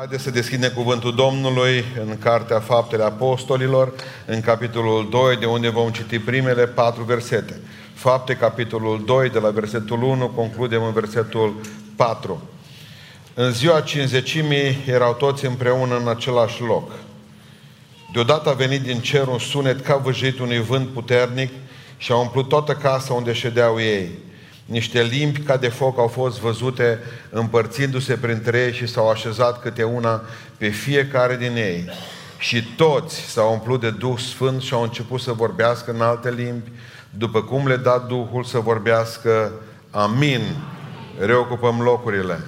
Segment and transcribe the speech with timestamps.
[0.00, 3.92] Haideți să deschidem cuvântul Domnului în Cartea Faptele Apostolilor,
[4.26, 7.60] în capitolul 2, de unde vom citi primele patru versete.
[7.94, 11.60] Fapte, capitolul 2, de la versetul 1, concludem în versetul
[11.96, 12.42] 4.
[13.34, 16.90] În ziua cinzecimii erau toți împreună în același loc.
[18.12, 21.50] Deodată a venit din cer un sunet ca văjit unui vânt puternic
[21.96, 24.08] și a umplut toată casa unde ședeau ei.
[24.70, 26.98] Niște limbi ca de foc au fost văzute
[27.30, 30.22] împărțindu-se printre ei și s-au așezat câte una
[30.56, 31.90] pe fiecare din ei.
[32.38, 36.70] Și toți s-au umplut de Duh Sfânt și au început să vorbească în alte limbi,
[37.10, 39.52] după cum le da Duhul să vorbească.
[39.90, 40.42] Amin.
[41.18, 42.40] Reocupăm locurile.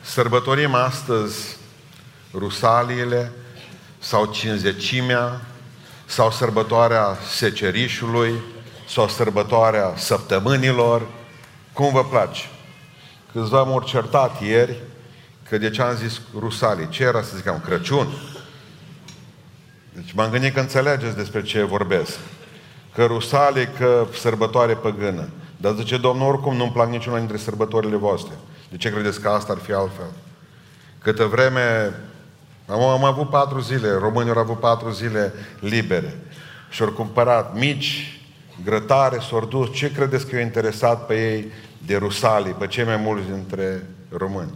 [0.00, 1.56] Sărbătorim astăzi
[2.32, 3.32] Rusaliile
[3.98, 5.40] sau cinzecimea
[6.06, 8.32] sau sărbătoarea secerișului
[8.86, 11.02] sau sărbătoarea săptămânilor,
[11.72, 12.42] cum vă place.
[13.32, 14.76] Câțiva m-au certat ieri
[15.48, 18.06] că de ce am zis Rusalii, ce era să zicem, Crăciun?
[19.92, 22.18] Deci m-am gândit că înțelegeți despre ce vorbesc.
[22.94, 25.28] Că Rusalii, că sărbătoare păgână.
[25.56, 28.32] Dar zice, Domnul, oricum nu-mi plac niciuna dintre sărbătorile voastre.
[28.70, 30.10] De ce credeți că asta ar fi altfel?
[31.02, 31.94] Câtă vreme
[32.66, 36.20] am, am avut patru zile, românii au avut patru zile libere
[36.70, 38.15] și au cumpărat mici,
[38.64, 39.72] grătare, s-au dus.
[39.72, 41.52] Ce credeți că i-a interesat pe ei
[41.86, 44.52] de Rusalii, pe cei mai mulți dintre români?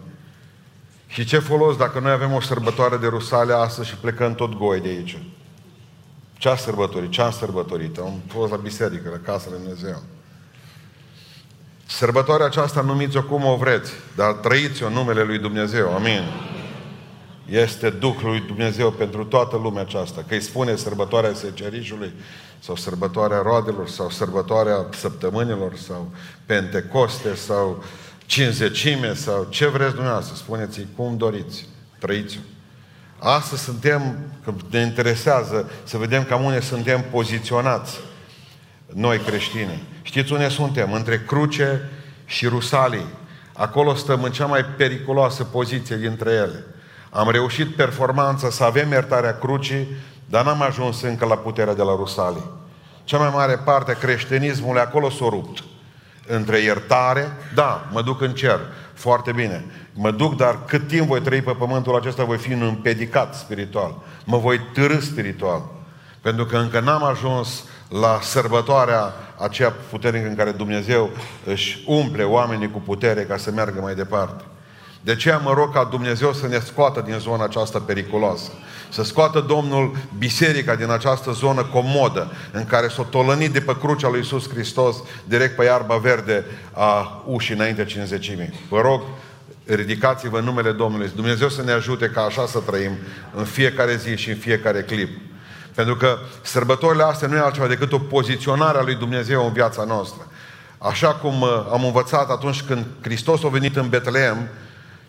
[1.07, 4.81] Și ce folos dacă noi avem o sărbătoare de Rusale astăzi și plecăm tot goi
[4.81, 5.19] de aici?
[6.33, 7.11] Ce a sărbătorit?
[7.11, 7.99] Ce am sărbătorit?
[7.99, 10.03] Am fost la biserică, la casa lui Dumnezeu.
[11.87, 15.95] Sărbătoarea aceasta numiți-o cum o vreți, dar trăiți-o în numele lui Dumnezeu.
[15.95, 16.23] Amin.
[17.47, 20.25] Este Duhul lui Dumnezeu pentru toată lumea aceasta.
[20.29, 22.13] Că îi spune sărbătoarea secerișului
[22.61, 26.11] sau sărbătoarea roadelor sau sărbătoarea săptămânilor sau
[26.47, 27.85] Pentecoste sau
[28.27, 31.67] cinzecime sau ce vreți dumneavoastră, spuneți-i cum doriți,
[31.99, 32.41] trăiți-o.
[33.19, 37.99] Astăzi suntem, că ne interesează să vedem cam unde suntem poziționați
[38.87, 39.83] noi creștini.
[40.03, 40.93] Știți unde suntem?
[40.93, 41.91] Între cruce
[42.25, 43.07] și Rusalii.
[43.53, 46.65] Acolo stăm în cea mai periculoasă poziție dintre ele.
[47.11, 49.89] Am reușit performanța să avem iertarea crucii,
[50.29, 52.51] dar n-am ajuns încă la puterea de la Rusalii.
[53.11, 55.63] Cea mai mare parte a creștinismului acolo s-a rupt.
[56.27, 58.61] Între iertare, da, mă duc în cer,
[58.95, 59.65] foarte bine.
[59.95, 63.95] Mă duc, dar cât timp voi trăi pe pământul acesta, voi fi un împedicat spiritual.
[64.25, 65.63] Mă voi târâ spiritual.
[66.21, 71.11] Pentru că încă n-am ajuns la sărbătoarea aceea puternică în care Dumnezeu
[71.45, 74.45] își umple oamenii cu putere ca să meargă mai departe.
[75.01, 78.51] De aceea mă rog ca Dumnezeu să ne scoată din zona aceasta periculoasă.
[78.91, 84.09] Să scoată Domnul biserica din această zonă comodă în care s-o tolănit de pe crucea
[84.09, 88.61] lui Iisus Hristos direct pe iarba verde a ușii înainte cinzecimii.
[88.69, 89.03] Vă rog,
[89.67, 91.11] ridicați-vă în numele Domnului.
[91.15, 92.93] Dumnezeu să ne ajute ca așa să trăim
[93.35, 95.19] în fiecare zi și în fiecare clip.
[95.75, 99.85] Pentru că sărbătorile astea nu e altceva decât o poziționare a lui Dumnezeu în viața
[99.85, 100.27] noastră.
[100.79, 104.49] Așa cum uh, am învățat atunci când Hristos a venit în Betleem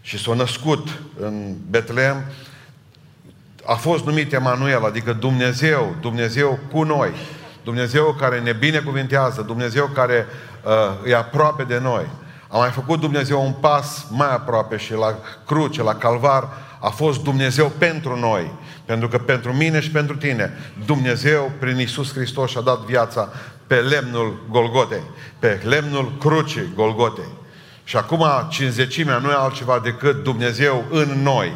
[0.02, 0.88] și s-a născut
[1.19, 2.25] în Betleem,
[3.66, 7.12] a fost numit Emanuel, adică Dumnezeu, Dumnezeu cu noi.
[7.64, 10.26] Dumnezeu care ne binecuvintează, Dumnezeu care
[10.64, 12.08] uh, e aproape de noi.
[12.48, 16.48] A mai făcut Dumnezeu un pas mai aproape și la cruce, la calvar,
[16.80, 18.52] a fost Dumnezeu pentru noi.
[18.86, 23.30] Pentru că pentru mine și pentru tine, Dumnezeu, prin Isus Hristos, și-a dat viața
[23.68, 25.04] pe lemnul Golgotei,
[25.40, 27.32] pe lemnul crucii Golgotei.
[27.84, 31.54] Și acum cinzecimea nu e altceva decât Dumnezeu în noi.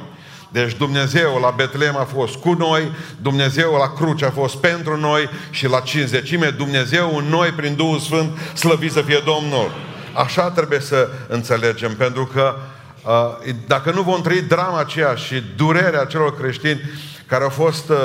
[0.52, 2.92] Deci Dumnezeu la Betlehem a fost cu noi,
[3.22, 8.00] Dumnezeu la cruce a fost pentru noi și la cinzecime Dumnezeu în noi prin Duhul
[8.00, 9.72] Sfânt, slăvit să fie Domnul.
[10.14, 12.56] Așa trebuie să înțelegem, pentru că
[13.06, 16.82] uh, dacă nu vom trăi drama aceea și durerea celor creștini
[17.28, 17.98] care au fost uh,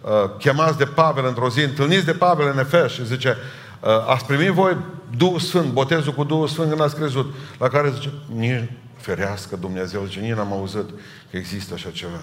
[0.00, 3.36] uh, chemați de Pavel într-o zi, întâlniți de Pavel în Efes și zice,
[3.80, 4.76] uh, ați primit voi
[5.16, 8.70] Duhul Sfânt, botezul cu Duhul Sfânt când ați crezut, la care zice, nici
[9.06, 10.88] ferească Dumnezeu, zice, nici n-am auzit
[11.30, 12.20] că există așa ceva.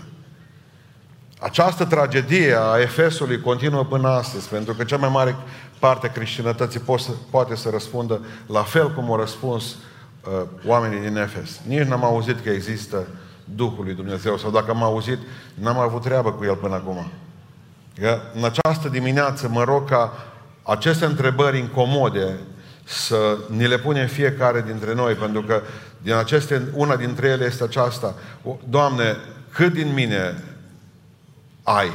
[1.40, 5.36] Această tragedie a Efesului continuă până astăzi, pentru că cea mai mare
[5.80, 6.82] parte a creștinătății
[7.30, 11.60] poate să răspundă la fel cum au răspuns uh, oamenii din Efes.
[11.68, 13.08] Nici n-am auzit că există
[13.56, 15.18] Duhul lui Dumnezeu, sau dacă am auzit,
[15.54, 17.12] n-am avut treabă cu el până acum.
[18.00, 20.14] Că în această dimineață mă rog ca
[20.64, 22.40] aceste întrebări incomode
[22.84, 25.62] să ni le punem fiecare dintre noi, pentru că
[26.02, 28.16] din aceste, una dintre ele este aceasta.
[28.70, 29.18] Doamne,
[29.50, 30.44] cât din mine
[31.64, 31.92] ai?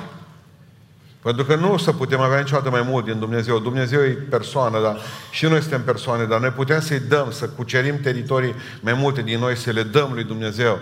[1.23, 3.59] Pentru că nu o să putem avea niciodată mai mult din Dumnezeu.
[3.59, 4.99] Dumnezeu e persoană, dar
[5.31, 9.39] și noi suntem persoane, dar noi putem să-i dăm, să cucerim teritorii mai multe din
[9.39, 10.79] noi, să le dăm lui Dumnezeu.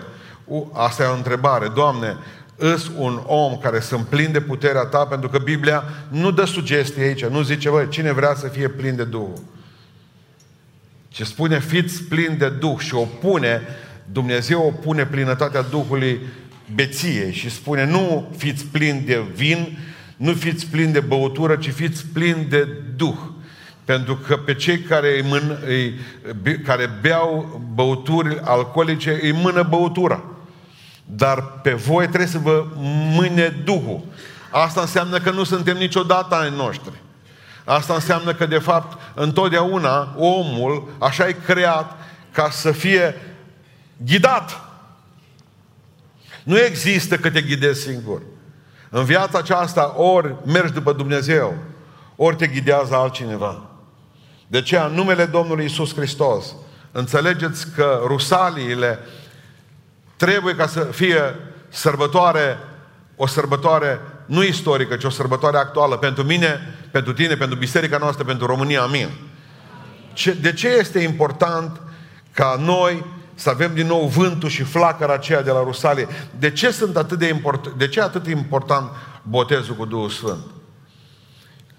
[0.73, 1.67] Asta e o întrebare.
[1.67, 2.17] Doamne,
[2.55, 7.01] îs un om care sunt plin de puterea ta, pentru că Biblia nu dă sugestii
[7.01, 9.41] aici, nu zice, băi, cine vrea să fie plin de Duhul.
[11.17, 13.61] Ce spune, fiți plin de Duh și o pune,
[14.11, 16.19] Dumnezeu o pune plinătatea Duhului
[16.75, 19.77] beției și spune, nu fiți plin de vin,
[20.17, 23.17] nu fiți plin de băutură, ci fiți plin de Duh.
[23.85, 25.93] Pentru că pe cei care, îi mână, îi,
[26.63, 30.23] care beau băuturi alcoolice îi mână băutura.
[31.05, 32.65] Dar pe voi trebuie să vă
[33.15, 34.01] mâne Duhul.
[34.51, 36.93] Asta înseamnă că nu suntem niciodată ai noștri.
[37.67, 41.97] Asta înseamnă că, de fapt, întotdeauna omul așa e creat
[42.31, 43.21] ca să fie
[44.05, 44.61] ghidat.
[46.43, 48.21] Nu există că te ghidezi singur.
[48.89, 51.55] În viața aceasta ori mergi după Dumnezeu,
[52.15, 53.61] ori te ghidează altcineva.
[54.47, 56.55] De ce în numele Domnului Isus Hristos,
[56.91, 58.99] înțelegeți că rusaliile
[60.15, 61.35] trebuie ca să fie
[61.69, 62.57] sărbătoare,
[63.15, 66.59] o sărbătoare nu istorică, ci o sărbătoare actuală pentru mine,
[66.91, 68.81] pentru tine, pentru biserica noastră, pentru România.
[68.81, 69.09] Amin.
[70.41, 71.81] De ce este important
[72.31, 73.05] ca noi
[73.35, 76.07] să avem din nou vântul și flacăra aceea de la Rusalie.
[76.39, 78.91] De ce, sunt atât de, import, de ce atât de important
[79.21, 80.43] botezul cu Duhul Sfânt?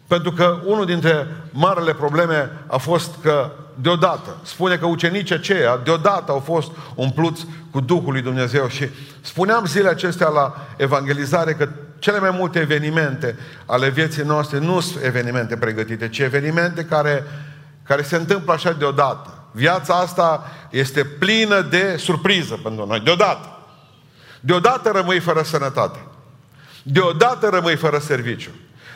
[0.07, 3.51] Pentru că unul dintre marele probleme a fost că
[3.81, 8.89] deodată, spune că ucenicii aceia deodată au fost umpluți cu Duhul lui Dumnezeu și
[9.21, 13.37] spuneam zilele acestea la evangelizare că cele mai multe evenimente
[13.67, 17.25] ale vieții noastre nu sunt evenimente pregătite, ci evenimente care,
[17.83, 19.33] care se întâmplă așa deodată.
[19.53, 23.01] Viața asta este plină de surpriză pentru noi.
[23.01, 23.59] Deodată.
[24.41, 25.99] Deodată rămâi fără sănătate.
[26.83, 28.51] Deodată rămâi fără serviciu.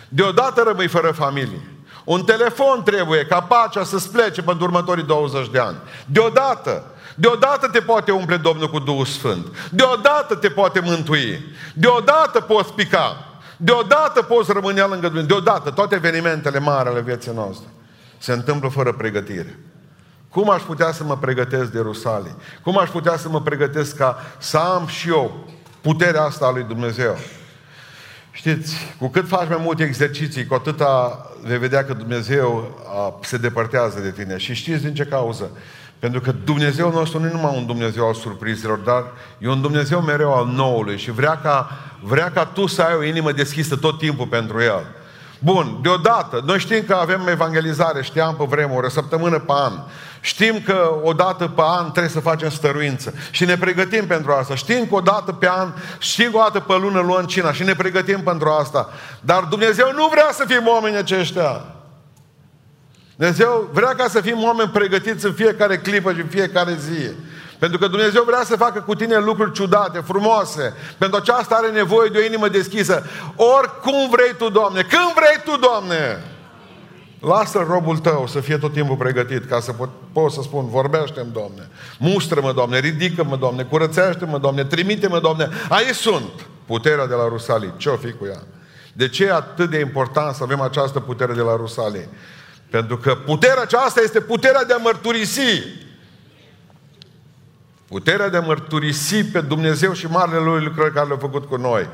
[0.09, 1.61] Deodată rămâi fără familie.
[2.05, 5.77] Un telefon trebuie ca pacea să-ți plece pentru următorii 20 de ani.
[6.07, 6.85] Deodată.
[7.15, 9.47] Deodată te poate umple Domnul cu Duhul Sfânt.
[9.71, 11.45] Deodată te poate mântui.
[11.75, 13.27] Deodată poți pica.
[13.57, 15.27] Deodată poți rămâne lângă Dumnezeu.
[15.27, 17.67] Deodată toate evenimentele mari ale vieții noastre
[18.19, 19.59] se întâmplă fără pregătire.
[20.29, 22.37] Cum aș putea să mă pregătesc de Rusalii?
[22.63, 25.49] Cum aș putea să mă pregătesc ca să am și eu
[25.81, 27.17] puterea asta a lui Dumnezeu?
[28.31, 32.79] Știți, cu cât faci mai multe exerciții, cu atâta vei vedea că Dumnezeu
[33.23, 34.37] se depărtează de tine.
[34.37, 35.51] Și știți din ce cauză?
[36.03, 39.05] Pentru că Dumnezeu nostru nu e numai un Dumnezeu al surprizelor, dar
[39.39, 41.71] e un Dumnezeu mereu al noului și vrea ca,
[42.01, 44.87] vrea ca tu să ai o inimă deschisă tot timpul pentru El.
[45.39, 49.73] Bun, deodată, noi știm că avem evangelizare, știam pe vremuri, o săptămână pe an.
[50.21, 54.55] Știm că o dată pe an trebuie să facem stăruință și ne pregătim pentru asta.
[54.55, 57.63] Știm că o dată pe an, știm că o dată pe lună luăm cina și
[57.63, 58.89] ne pregătim pentru asta.
[59.21, 61.65] Dar Dumnezeu nu vrea să fim oameni aceștia.
[63.23, 67.11] Dumnezeu vrea ca să fim oameni pregătiți în fiecare clipă și în fiecare zi.
[67.59, 70.75] Pentru că Dumnezeu vrea să facă cu tine lucruri ciudate, frumoase.
[70.99, 73.07] Pentru aceasta are nevoie de o inimă deschisă.
[73.37, 74.81] Oricum vrei tu, Doamne.
[74.81, 76.25] Când vrei tu, Doamne.
[77.21, 81.33] Lasă robul tău să fie tot timpul pregătit ca să pot, pot să spun, vorbește-mi,
[81.33, 81.69] Doamne.
[81.99, 85.49] Mustră-mă, Doamne, ridică-mă, Doamne, curățește-mă, Doamne, trimite-mă, Doamne.
[85.69, 86.47] Aici sunt.
[86.67, 87.73] Puterea de la Rusalii.
[87.77, 88.43] Ce-o fi cu ea?
[88.93, 92.09] De ce e atât de important să avem această putere de la Rusalii?
[92.73, 95.65] Pentru că puterea aceasta este puterea de a mărturisi
[97.89, 101.89] Puterea de a mărturisi pe Dumnezeu și marele lui lucrări care le-a făcut cu noi.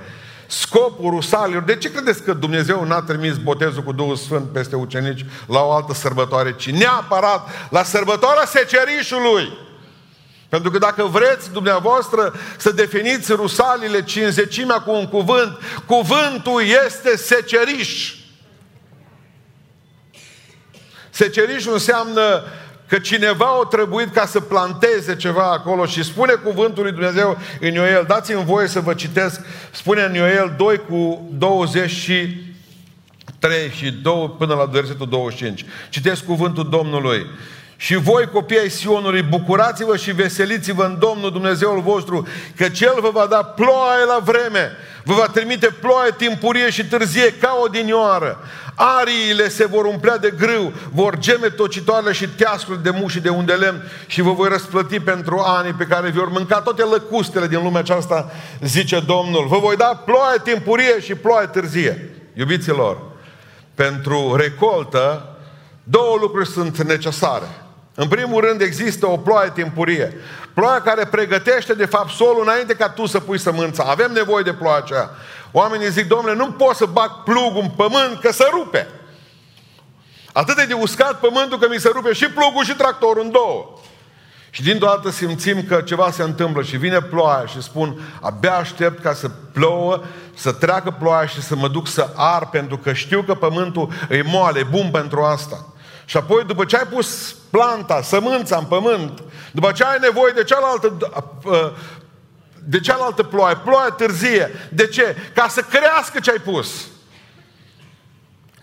[0.47, 1.62] Scopul rusalilor.
[1.62, 5.73] De ce credeți că Dumnezeu n-a trimis botezul cu Duhul Sfânt peste ucenici la o
[5.73, 9.59] altă sărbătoare, ci neapărat la sărbătoarea secerișului?
[10.49, 18.18] Pentru că dacă vreți dumneavoastră să definiți rusalile cinzecimea cu un cuvânt, cuvântul este seceriș.
[21.19, 22.43] Secerișul înseamnă
[22.87, 27.73] că cineva a trebuit ca să planteze ceva acolo și spune cuvântul lui Dumnezeu în
[27.73, 28.05] Ioel.
[28.09, 34.65] Dați-mi voie să vă citesc, spune în Ioel 2 cu 23 și 2 până la
[34.65, 35.65] versetul 25.
[35.89, 37.27] Citesc cuvântul Domnului.
[37.81, 43.11] Și voi, copii ai Sionului, bucurați-vă și veseliți-vă în Domnul Dumnezeul vostru, că Cel vă
[43.13, 44.71] va da ploaie la vreme,
[45.05, 48.39] vă va trimite ploaie timpurie și târzie ca o dinioară.
[48.75, 53.53] Ariile se vor umplea de grâu, vor geme tocitoarele și teascul de muși de unde
[53.53, 57.63] lemn și vă voi răsplăti pentru anii pe care vi vor mânca toate lăcustele din
[57.63, 58.31] lumea aceasta,
[58.61, 59.47] zice Domnul.
[59.47, 62.15] Vă voi da ploaie timpurie și ploaie târzie.
[62.35, 62.99] Iubiților,
[63.75, 65.37] pentru recoltă,
[65.83, 67.49] două lucruri sunt necesare.
[68.00, 70.17] În primul rând există o ploaie timpurie.
[70.55, 73.85] Ploaia care pregătește, de fapt, solul înainte ca tu să pui sămânța.
[73.85, 75.11] Avem nevoie de ploaia aceea.
[75.52, 78.88] Oamenii zic, domnule, nu pot să bag plugul în pământ, că se rupe.
[80.33, 83.78] Atât de uscat pământul că mi se rupe și plugul și tractorul în două.
[84.50, 89.02] Și din dată simțim că ceva se întâmplă și vine ploaia și spun, abia aștept
[89.02, 90.02] ca să plouă,
[90.35, 94.23] să treacă ploaia și să mă duc să ar, pentru că știu că pământul e
[94.23, 95.67] moale, e bun pentru asta.
[96.09, 99.23] Și apoi, după ce ai pus planta, sămânța în pământ,
[99.53, 100.97] după ce ai nevoie de cealaltă,
[102.65, 104.50] de cealaltă ploaie, ploaie târzie.
[104.73, 105.17] De ce?
[105.35, 106.87] Ca să crească ce ai pus.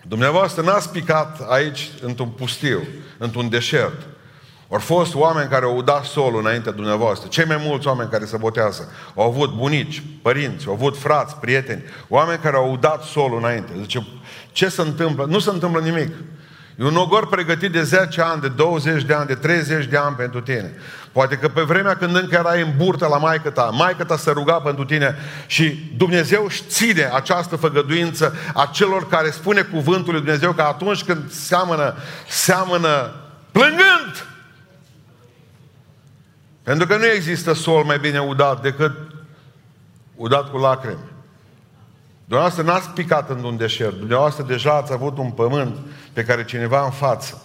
[0.02, 2.82] Dumneavoastră n-ați picat aici într-un pustiu,
[3.18, 4.06] într-un deșert.
[4.70, 7.28] Au fost oameni care au udat solul înaintea dumneavoastră.
[7.28, 11.84] Cei mai mulți oameni care se botează au avut bunici, părinți, au avut frați, prieteni,
[12.08, 13.72] oameni care au udat solul înainte.
[13.80, 14.06] Zice,
[14.52, 15.24] ce se întâmplă?
[15.24, 16.12] Nu se întâmplă nimic.
[16.78, 20.16] E un ogor pregătit de 10 ani, de 20 de ani, de 30 de ani
[20.16, 20.74] pentru tine.
[21.12, 24.30] Poate că pe vremea când încă erai în burtă la maică ta, maică ta se
[24.30, 25.16] ruga pentru tine
[25.46, 31.04] și Dumnezeu își ține această făgăduință a celor care spune cuvântul lui Dumnezeu că atunci
[31.04, 31.94] când seamănă,
[32.28, 33.12] seamănă
[33.52, 34.26] plângând.
[36.62, 38.92] Pentru că nu există sol mai bine udat decât
[40.14, 41.15] udat cu lacrimi.
[42.28, 43.98] Dumneavoastră n-ați picat în un deșert.
[43.98, 45.76] Dumneavoastră deja ați avut un pământ
[46.12, 47.42] pe care cineva în față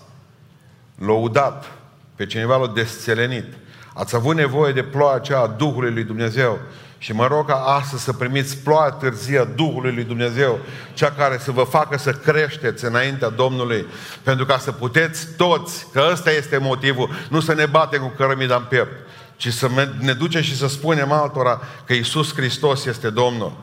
[0.96, 1.72] l-a udat,
[2.16, 3.46] pe cineva l-a desțelenit.
[3.94, 6.60] Ați avut nevoie de ploaia aceea a Duhului lui Dumnezeu.
[6.98, 10.60] Și mă rog ca astăzi să primiți ploaia târzie a Duhului lui Dumnezeu,
[10.94, 13.86] cea care să vă facă să creșteți înaintea Domnului,
[14.24, 18.56] pentru ca să puteți toți, că ăsta este motivul, nu să ne batem cu cărămida
[18.56, 19.70] în piept, ci să
[20.00, 23.54] ne ducem și să spunem altora că Isus Hristos este Domnul.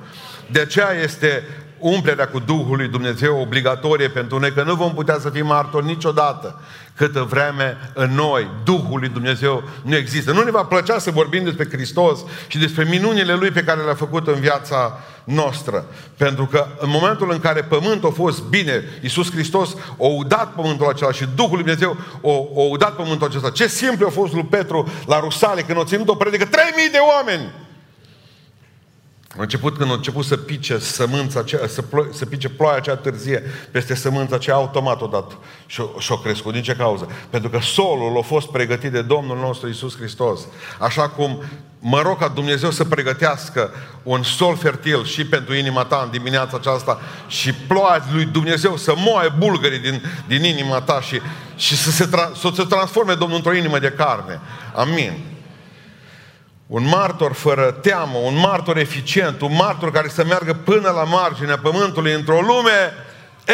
[0.51, 1.43] De aceea este
[1.79, 5.87] umplerea cu Duhul lui Dumnezeu obligatorie pentru noi, că nu vom putea să fim martori
[5.87, 6.61] niciodată
[6.99, 10.33] câtă vreme în noi Duhul lui Dumnezeu nu există.
[10.33, 13.95] Nu ne va plăcea să vorbim despre Hristos și despre minunile Lui pe care le-a
[13.95, 15.85] făcut în viața noastră.
[16.17, 20.89] Pentru că în momentul în care pământul a fost bine, Iisus Hristos a udat pământul
[20.89, 23.51] acela și Duhul lui Dumnezeu a, a udat pământul acesta.
[23.51, 26.99] Ce simplu a fost lui Petru la Rusale când a ținut o predică 3000 de
[27.17, 27.67] oameni!
[29.39, 32.97] A început când a început să pice sămânța aceea, să, plo- să pice ploaia aceea
[32.97, 36.53] târzie peste sămânța aceea automat odată și și-o crescut.
[36.53, 37.09] Din ce cauză?
[37.31, 40.41] Pentru că solul a fost pregătit de Domnul nostru Isus Hristos.
[40.79, 41.43] Așa cum
[41.81, 43.71] mă rog ca Dumnezeu să pregătească
[44.03, 48.95] un sol fertil și pentru inima ta în dimineața aceasta și ploaia lui Dumnezeu să
[48.97, 51.21] moaie bulgării din, din inima ta și,
[51.57, 54.41] și să, se tra- să se transforme Domnul într-o inimă de carne.
[54.75, 55.38] Amin.
[56.69, 61.59] Un martor fără teamă, un martor eficient, un martor care să meargă până la marginea
[61.59, 62.93] pământului într-o lume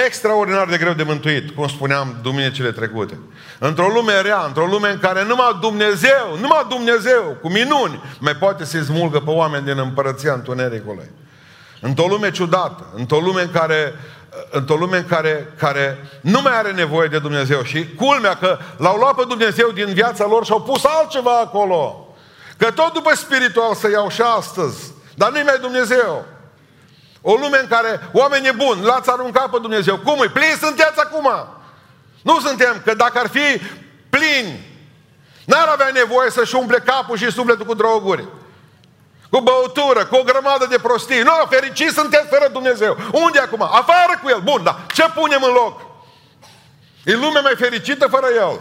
[0.07, 3.19] extraordinar de greu de mântuit, cum spuneam duminicile trecute.
[3.59, 8.65] Într-o lume rea, într-o lume în care numai Dumnezeu, numai Dumnezeu, cu minuni, mai poate
[8.65, 11.11] să-i smulgă pe oameni din împărăția întunericului.
[11.81, 13.95] Într-o lume ciudată, într-o lume în care
[14.51, 18.97] într-o lume în care, care nu mai are nevoie de Dumnezeu și culmea că l-au
[18.97, 22.04] luat pe Dumnezeu din viața lor și au pus altceva acolo.
[22.59, 24.93] Că tot după spiritual să iau și astăzi.
[25.15, 26.25] Dar nu-i mai Dumnezeu.
[27.23, 29.99] O lume în care oamenii buni l-ați aruncat pe Dumnezeu.
[29.99, 30.29] Cum e?
[30.29, 31.29] Plini sunteți acum.
[32.23, 33.61] Nu suntem, că dacă ar fi
[34.11, 34.79] plini,
[35.45, 38.25] n-ar avea nevoie să-și umple capul și sufletul cu droguri.
[39.31, 41.23] Cu băutură, cu o grămadă de prostii.
[41.23, 42.97] Nu, fericiți sunteți fără Dumnezeu.
[43.13, 43.63] Unde acum?
[43.63, 44.41] Afară cu El.
[44.41, 45.81] Bun, dar ce punem în loc?
[47.05, 48.61] E lumea mai fericită fără El.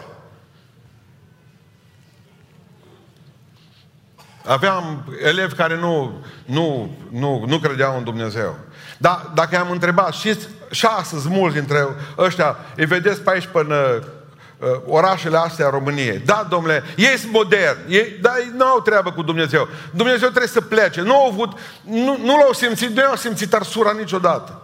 [4.46, 8.56] Aveam elevi care nu, nu, nu, nu credeau în Dumnezeu.
[8.98, 10.38] Dar dacă am întrebat, și,
[10.72, 16.22] și astăzi mulți dintre ăștia îi vedeți pe aici până uh, orașele astea României.
[16.26, 19.68] Da, domnule, ei sunt moderni, ei, dar ei nu au treabă cu Dumnezeu.
[19.92, 21.02] Dumnezeu trebuie să plece.
[21.02, 24.62] Nu au avut, nu, nu l-au simțit, nu au simțit arsura niciodată.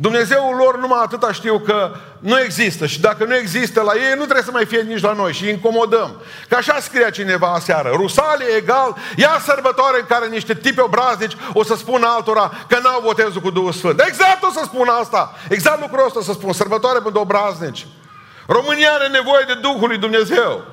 [0.00, 4.22] Dumnezeul lor numai atâta știu că nu există și dacă nu există la ei, nu
[4.22, 6.10] trebuie să mai fie nici la noi și îi incomodăm.
[6.48, 7.90] Că așa scria cineva aseară.
[7.94, 13.00] Rusalii egal, ia sărbătoare în care niște tipi obraznici o să spună altora că n-au
[13.00, 14.02] botezul cu Duhul Sfânt.
[14.06, 15.34] Exact o să spun asta.
[15.48, 16.52] Exact lucrul ăsta să spun.
[16.52, 17.86] Sărbătoare pentru obraznici.
[18.46, 20.64] România are nevoie de Duhul lui Dumnezeu.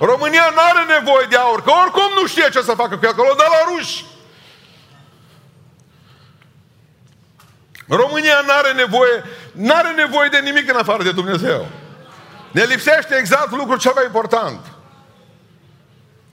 [0.00, 3.34] România nu are nevoie de aur, că oricum nu știe ce să facă cu acolo,
[3.36, 4.04] de la ruși.
[7.88, 11.66] România nu are nevoie, nu are nevoie de nimic în afară de Dumnezeu.
[12.50, 14.60] Ne lipsește exact lucrul cel mai important.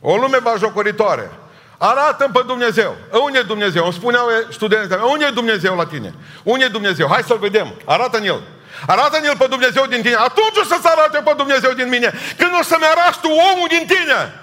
[0.02, 1.32] O lume bajocoritoare.
[1.78, 2.96] Arată-mi pe Dumnezeu.
[3.12, 3.84] Unde e Dumnezeu?
[3.84, 6.14] Îmi spuneau studenții unde e Dumnezeu la tine?
[6.44, 7.08] Unde e Dumnezeu?
[7.08, 7.74] Hai să-L vedem.
[7.86, 8.42] Arată-mi El.
[8.88, 10.16] Arată-mi pe Dumnezeu din tine.
[10.16, 12.14] Atunci o să-ți arate pe Dumnezeu din mine.
[12.38, 14.42] Când o să-mi arăți tu omul din tine.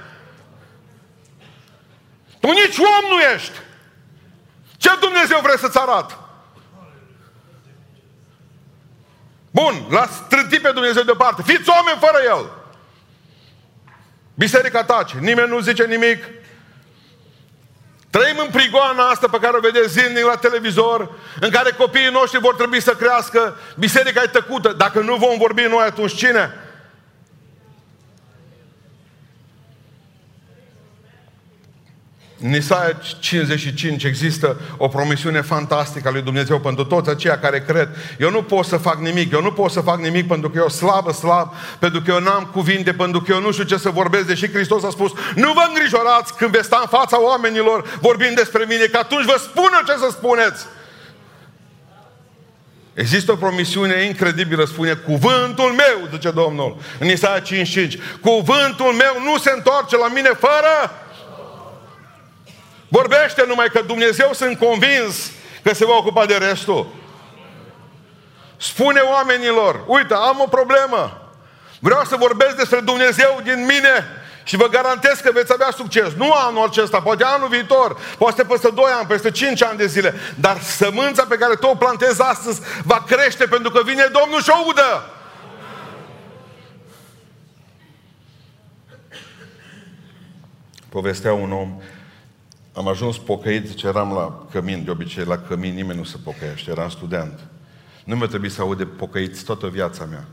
[2.41, 3.59] Tu nici om nu ești.
[4.77, 6.22] Ce Dumnezeu vrea să-ți arată?
[9.53, 11.43] Bun, l-ați trântit pe Dumnezeu deoparte.
[11.47, 12.51] Fiți oameni fără El.
[14.35, 16.25] Biserica tace, nimeni nu zice nimic.
[18.11, 22.41] Trăim în prigoana asta pe care o vedeți zilnic la televizor, în care copiii noștri
[22.41, 24.73] vor trebui să crească, biserica e tăcută.
[24.73, 26.55] Dacă nu vom vorbi noi, atunci cine?
[32.45, 37.89] În Isaia 55 există o promisiune fantastică a lui Dumnezeu pentru toți aceia care cred.
[38.19, 40.69] Eu nu pot să fac nimic, eu nu pot să fac nimic pentru că eu
[40.69, 44.27] slabă, slab, pentru că eu n-am cuvinte, pentru că eu nu știu ce să vorbesc,
[44.27, 48.65] deși Hristos a spus, nu vă îngrijorați când veți sta în fața oamenilor vorbind despre
[48.69, 50.67] mine, că atunci vă spun ce să spuneți.
[52.95, 57.99] Există o promisiune incredibilă, spune cuvântul meu, zice Domnul, în Isaia 55.
[58.21, 61.02] Cuvântul meu nu se întoarce la mine fără
[62.99, 65.31] Vorbește numai că Dumnezeu sunt convins
[65.63, 66.87] că se va ocupa de restul.
[68.57, 71.31] Spune oamenilor, uite, am o problemă.
[71.79, 74.07] Vreau să vorbesc despre Dumnezeu din mine
[74.45, 76.13] și vă garantez că veți avea succes.
[76.13, 80.15] Nu anul acesta, poate anul viitor, poate peste 2 ani, peste 5 ani de zile.
[80.35, 84.51] Dar sămânța pe care tu o plantezi astăzi va crește pentru că vine Domnul și
[84.51, 85.11] o udă.
[90.89, 91.81] Povestea un om
[92.73, 96.71] am ajuns pocăit, zice, eram la cămin, de obicei la cămin nimeni nu se pocăiește,
[96.71, 97.41] eram student.
[98.05, 100.25] Nu mi-a trebuit să aud de pocăiți toată viața mea.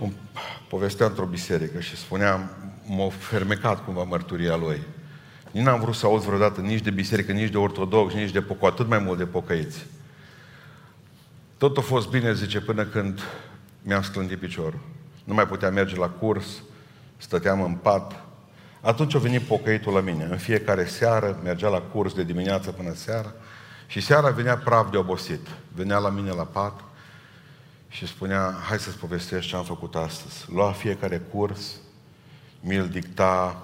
[0.00, 0.12] Un,
[0.68, 4.80] povestea într-o biserică și spunea, m-a fermecat cumva mărturia lui.
[5.50, 8.66] Nici n-am vrut să aud vreodată nici de biserică, nici de ortodox, nici de poco,
[8.66, 9.86] atât mai mult de pocăiți.
[11.56, 13.20] Tot a fost bine, zice, până când
[13.82, 14.80] mi-am sclândit piciorul.
[15.24, 16.62] Nu mai puteam merge la curs,
[17.16, 18.24] stăteam în pat,
[18.80, 20.24] atunci a venit pocăitul la mine.
[20.24, 23.32] În fiecare seară mergea la curs de dimineață până seara
[23.86, 25.46] și seara venea praf de obosit.
[25.74, 26.80] Venea la mine la pat
[27.88, 30.44] și spunea, hai să-ți povestesc ce am făcut astăzi.
[30.52, 31.76] Lua fiecare curs,
[32.60, 33.62] mi-l dicta,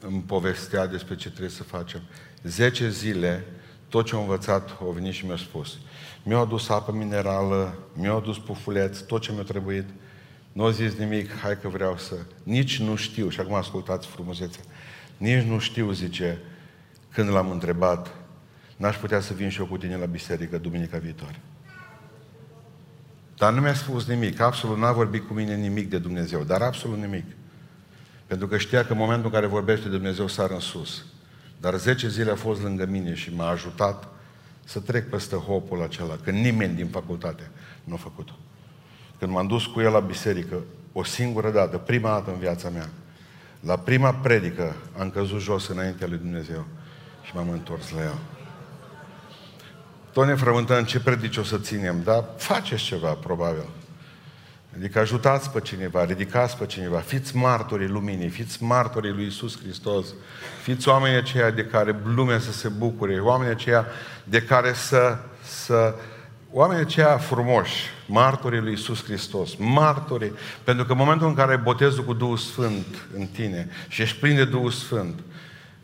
[0.00, 2.00] îmi povestea despre ce trebuie să facem.
[2.42, 3.44] Zece zile,
[3.88, 5.78] tot ce am învățat, au venit și mi-a spus.
[6.22, 9.88] Mi-au adus apă minerală, mi-au adus pufuleț, tot ce mi-a trebuit.
[10.52, 12.14] Nu a zis nimic, hai că vreau să...
[12.42, 14.62] Nici nu știu, și acum ascultați frumusețea,
[15.16, 16.38] nici nu știu, zice,
[17.08, 18.14] când l-am întrebat,
[18.76, 21.40] n-aș putea să vin și eu cu tine la biserică duminica viitoare.
[23.36, 26.98] Dar nu mi-a spus nimic, absolut n-a vorbit cu mine nimic de Dumnezeu, dar absolut
[26.98, 27.24] nimic.
[28.26, 31.04] Pentru că știa că în momentul în care vorbește de Dumnezeu sar în sus.
[31.60, 34.08] Dar 10 zile a fost lângă mine și m-a ajutat
[34.64, 37.50] să trec peste hopul acela, că nimeni din facultate
[37.84, 38.38] nu a făcut-o.
[39.22, 40.56] Când m-am dus cu el la biserică,
[40.92, 42.88] o singură dată, prima dată în viața mea,
[43.60, 46.66] la prima predică am căzut jos înaintea lui Dumnezeu
[47.22, 48.18] și m-am întors la el.
[50.12, 53.66] Tot ne frământăm ce predici o să ținem, dar faceți ceva, probabil.
[54.76, 60.06] Adică ajutați pe cineva, ridicați pe cineva, fiți martorii luminii, fiți martorii lui Isus Hristos,
[60.62, 63.86] fiți oamenii aceia de care lumea să se bucure, oamenii aceia
[64.24, 65.94] de care să, să
[66.52, 70.32] oamenii aceia frumoși, martorii lui Isus Hristos, martorii,
[70.64, 72.86] pentru că în momentul în care botezul cu Duhul Sfânt
[73.16, 75.20] în tine și ești plin de Duhul Sfânt,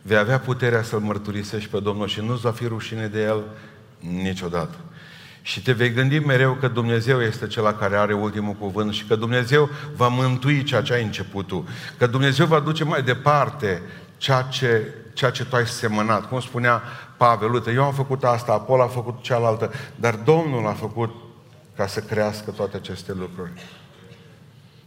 [0.02, 3.42] vei avea puterea să-L mărturisești pe Domnul și nu-ți va fi rușine de El
[3.98, 4.76] niciodată.
[5.42, 9.16] Și te vei gândi mereu că Dumnezeu este cel care are ultimul cuvânt și că
[9.16, 11.68] Dumnezeu va mântui ceea ce ai început tu.
[11.98, 13.82] Că Dumnezeu va duce mai departe
[14.16, 16.28] ceea ce, ceea ce tu ai semănat.
[16.28, 16.82] Cum spunea
[17.18, 21.14] Pavel, uite, eu am făcut asta, Apol a făcut cealaltă, dar Domnul a făcut
[21.76, 23.50] ca să crească toate aceste lucruri.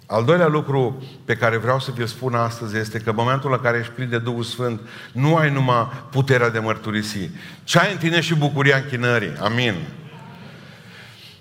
[0.06, 3.60] Al doilea lucru pe care vreau să vi-l spun astăzi este că în momentul în
[3.62, 4.82] care ești plin de Duhul Sfânt,
[5.13, 7.30] nu ai numai puterea de mărturisi,
[7.63, 9.34] ci ai în tine și bucuria închinării.
[9.39, 9.76] Amin.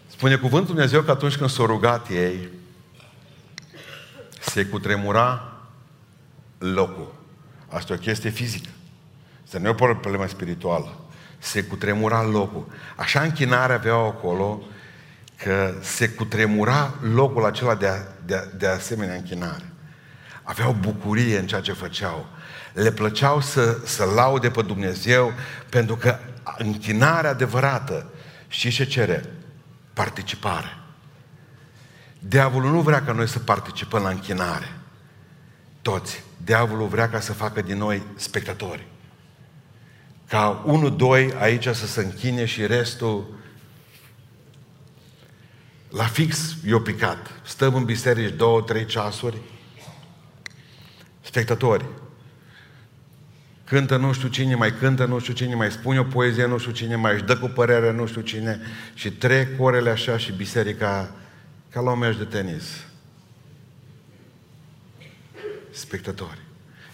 [0.06, 2.48] Spune cuvântul Dumnezeu că atunci când s-au rugat ei,
[4.40, 5.52] se cutremura
[6.58, 7.14] locul.
[7.68, 8.68] Asta e o chestie fizică.
[9.50, 11.00] Asta nu e o problemă spirituală.
[11.38, 12.66] Se cutremura locul.
[12.96, 14.62] Așa închinare aveau acolo
[15.36, 19.72] că se cutremura locul acela de, a, de, a, de asemenea închinare.
[20.42, 22.26] Aveau bucurie în ceea ce făceau.
[22.72, 25.32] Le plăceau să, să laude pe Dumnezeu
[25.68, 26.18] pentru că
[26.58, 28.12] închinarea adevărată,
[28.48, 29.24] știți ce cere?
[29.92, 30.76] Participare.
[32.18, 34.72] Diavolul nu vrea ca noi să participăm la închinare.
[35.82, 36.22] Toți.
[36.44, 38.89] Diavolul vrea ca să facă din noi spectatori.
[40.30, 43.26] Ca unul, doi aici să se închine și restul
[45.88, 47.40] la fix eu picat.
[47.42, 49.36] Stăm în biserici două, trei ceasuri.
[51.20, 51.84] Spectatori.
[53.64, 56.72] cântă nu știu cine, mai cântă nu știu cine, mai spune o poezie nu știu
[56.72, 58.60] cine, mai își dă cu părere nu știu cine
[58.94, 61.14] și trec orele așa și biserica
[61.68, 62.84] ca la un meci de tenis.
[65.70, 66.40] Spectatori.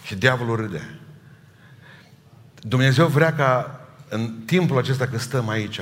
[0.03, 0.99] Și diavolul râde.
[2.61, 5.79] Dumnezeu vrea ca în timpul acesta când stăm aici,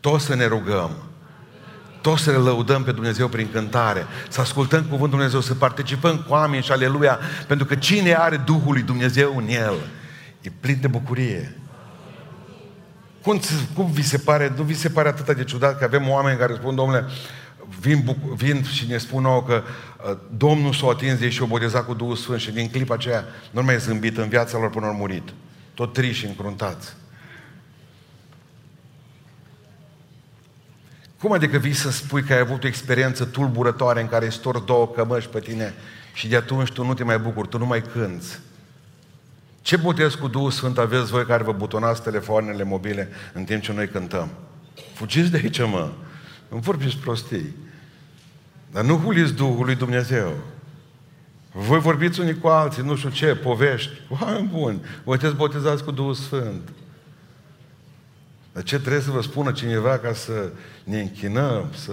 [0.00, 0.90] toți să ne rugăm,
[2.00, 6.32] toți să ne lăudăm pe Dumnezeu prin cântare, să ascultăm cuvântul Dumnezeu, să participăm cu
[6.32, 9.74] oameni și aleluia, pentru că cine are Duhul lui Dumnezeu în el,
[10.40, 11.60] e plin de bucurie.
[13.22, 13.40] Cum,
[13.74, 16.54] cum vi se pare, nu vi se pare atât de ciudat că avem oameni care
[16.54, 17.04] spun, domnule,
[17.80, 21.46] vin, buc- vin și ne spun nouă că uh, Domnul s-a atins de și o
[21.46, 24.86] botezat cu Duhul Sfânt și din clipa aceea nu mai zâmbit în viața lor până
[24.86, 25.28] au murit.
[25.76, 26.96] Tot triși și încruntați.
[31.20, 34.88] Cum adică vii să spui că ai avut o experiență tulburătoare în care stor două
[34.88, 35.74] cămăși pe tine
[36.14, 38.38] și de atunci tu nu te mai bucuri, tu nu mai cânți?
[39.60, 43.72] Ce botez cu Duhul Sfânt aveți voi care vă butonați telefoanele mobile în timp ce
[43.72, 44.28] noi cântăm?
[44.94, 45.92] Fugiți de aici, mă!
[46.48, 47.56] Nu vorbiți prostii.
[48.72, 50.36] Dar nu huliți Duhul lui Dumnezeu.
[51.58, 53.90] Voi vorbiți unii cu alții, nu știu ce, povești.
[54.08, 56.68] Oameni buni, voi te botezați cu Duhul Sfânt.
[58.52, 60.50] Dar ce trebuie să vă spună cineva ca să
[60.84, 61.92] ne închinăm, să...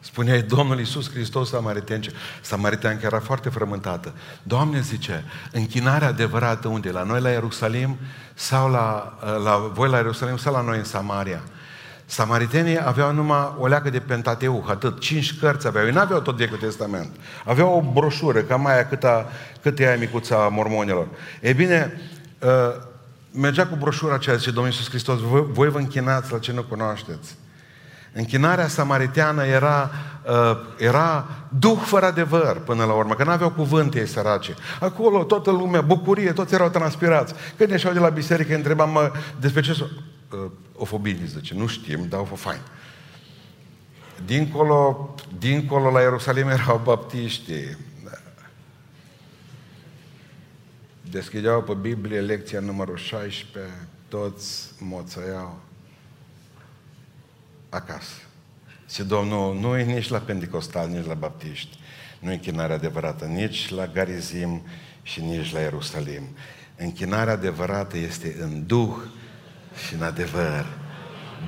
[0.00, 2.00] Spunea Domnul Iisus Hristos Samaritean,
[2.40, 4.14] Samaritean care era foarte frământată.
[4.42, 6.90] Doamne, zice, închinarea adevărată unde?
[6.90, 7.96] La noi la Ierusalim
[8.38, 11.42] sau la, la voi la Ierusalim sau la noi în Samaria?
[12.06, 15.86] Samaritenii aveau numai o leacă de Pentateuch, atât, cinci cărți aveau.
[15.86, 17.10] Ei n-aveau tot Vechiul Testament.
[17.44, 19.26] Aveau o broșură, cam aia câta,
[19.62, 21.06] cât e aia micuța mormonilor.
[21.40, 22.00] Ei bine,
[22.38, 22.48] uh,
[23.30, 26.62] mergea cu broșura aceea, zice Domnul Iisus Hristos, voi, voi vă închinați la ce nu
[26.62, 27.36] cunoașteți.
[28.12, 29.90] Închinarea samariteană era,
[30.26, 34.54] uh, era duh fără adevăr până la urmă, că n-aveau cuvânt ei sărace.
[34.80, 37.34] Acolo toată lumea, bucurie, toți erau transpirați.
[37.56, 42.20] Când ieșeau de la biserică, întrebam mă, despre ce uh, ofobini, zice, nu știm, dar
[42.20, 42.60] o fain.
[44.24, 47.52] Dincolo, dincolo la Ierusalim erau baptiști.
[51.10, 55.67] Deschideau pe Biblie lecția numărul 16, toți moțăiau
[57.68, 58.16] acasă.
[58.90, 61.78] Și Domnul nu e nici la Pentecostal, nici la Baptiști.
[62.18, 64.62] Nu e închinarea adevărată, nici la Garizim
[65.02, 66.22] și nici la Ierusalim.
[66.76, 68.94] Închinarea adevărată este în Duh
[69.86, 70.66] și în adevăr.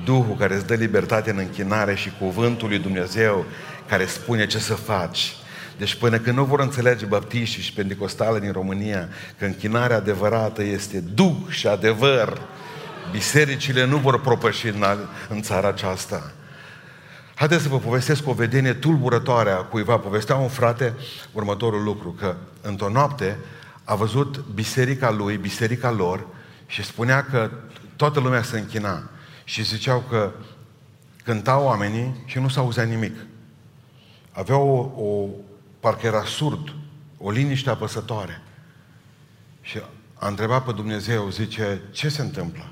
[0.05, 3.45] Duhul care îți dă libertate în închinare și cuvântul lui Dumnezeu
[3.87, 5.35] care spune ce să faci.
[5.77, 10.99] Deci până când nu vor înțelege baptiștii și pentecostale din România că închinarea adevărată este
[10.99, 12.41] Duh și adevăr,
[13.11, 14.85] bisericile nu vor propăși în,
[15.29, 16.31] în țara aceasta.
[17.35, 19.97] Haideți să vă povestesc o vedenie tulburătoare a cuiva.
[19.97, 20.93] Povestea un frate
[21.31, 23.37] următorul lucru, că într-o noapte
[23.83, 26.27] a văzut biserica lui, biserica lor
[26.65, 27.51] și spunea că
[27.95, 29.09] toată lumea se închina
[29.43, 30.31] și ziceau că
[31.23, 33.15] cântau oamenii și nu s-auzea nimic.
[34.31, 35.27] Aveau o, o
[35.79, 36.75] parcă era surd,
[37.17, 38.41] o liniște apăsătoare.
[39.61, 39.81] Și
[40.13, 42.70] a întrebat pe Dumnezeu, zice, ce se întâmplă?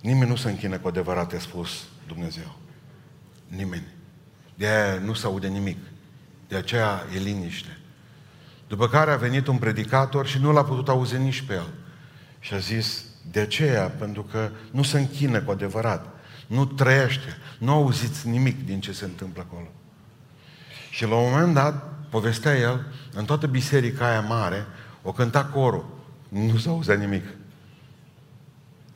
[0.00, 1.70] Nimeni nu se închină cu adevărat, a spus
[2.06, 2.56] Dumnezeu.
[3.46, 3.86] Nimeni.
[4.54, 5.78] De aia nu se aude nimic.
[6.48, 7.78] De aceea e liniște.
[8.68, 11.68] După care a venit un predicator și nu l-a putut auzi nici pe el.
[12.40, 16.06] Și a zis, de aceea, pentru că nu se închină cu adevărat.
[16.46, 17.36] Nu trăiește.
[17.58, 19.68] Nu auziți nimic din ce se întâmplă acolo.
[20.90, 24.66] Și la un moment dat, povestea el, în toată biserica aia mare,
[25.02, 25.98] o cânta corul.
[26.28, 27.24] Nu se auzea nimic.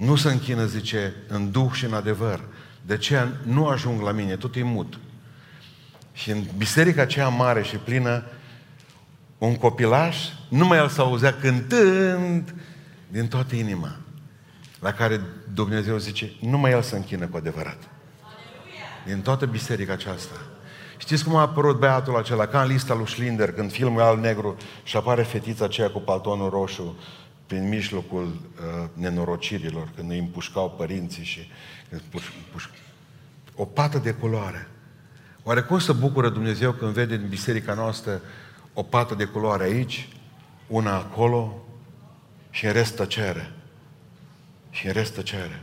[0.00, 2.40] Nu se închină, zice, în duh și în adevăr.
[2.82, 4.98] De aceea nu ajung la mine, tot e mut.
[6.12, 8.24] Și în biserica aceea mare și plină,
[9.38, 10.16] un copilaș,
[10.48, 12.54] numai el s auzea cântând
[13.08, 13.96] din toată inima.
[14.78, 15.20] La care
[15.54, 17.78] Dumnezeu zice, numai el se închină cu adevărat.
[19.06, 20.36] Din toată biserica aceasta.
[20.98, 22.46] Știți cum a apărut beatul acela?
[22.46, 25.98] Ca în lista lui Schlinder, când filmul e al negru și apare fetița aceea cu
[26.00, 26.96] paltonul roșu
[27.50, 31.50] prin mijlocul uh, nenorocirilor, când îi împușcau părinții și
[32.10, 32.64] puș, puș,
[33.54, 34.68] o pată de culoare.
[35.42, 38.20] Oare cum să bucură Dumnezeu când vede în biserica noastră
[38.72, 40.08] o pată de culoare aici,
[40.66, 41.66] una acolo
[42.50, 43.52] și în rest tăcere?
[44.70, 45.62] Și în rest tăcere.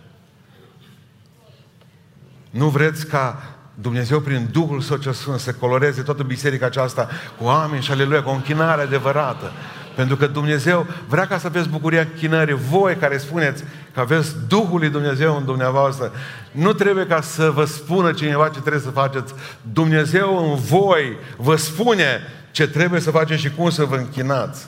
[2.50, 7.44] Nu vreți ca Dumnezeu prin Duhul Său cel Sfânt să coloreze toată biserica aceasta cu
[7.44, 9.52] oameni și aleluia, cu o închinare adevărată.
[9.98, 12.56] Pentru că Dumnezeu vrea ca să aveți bucuria închinării.
[12.56, 16.12] Voi care spuneți că aveți Duhul lui Dumnezeu în dumneavoastră,
[16.52, 19.34] nu trebuie ca să vă spună cineva ce trebuie să faceți.
[19.62, 24.68] Dumnezeu în voi vă spune ce trebuie să faceți și cum să vă închinați.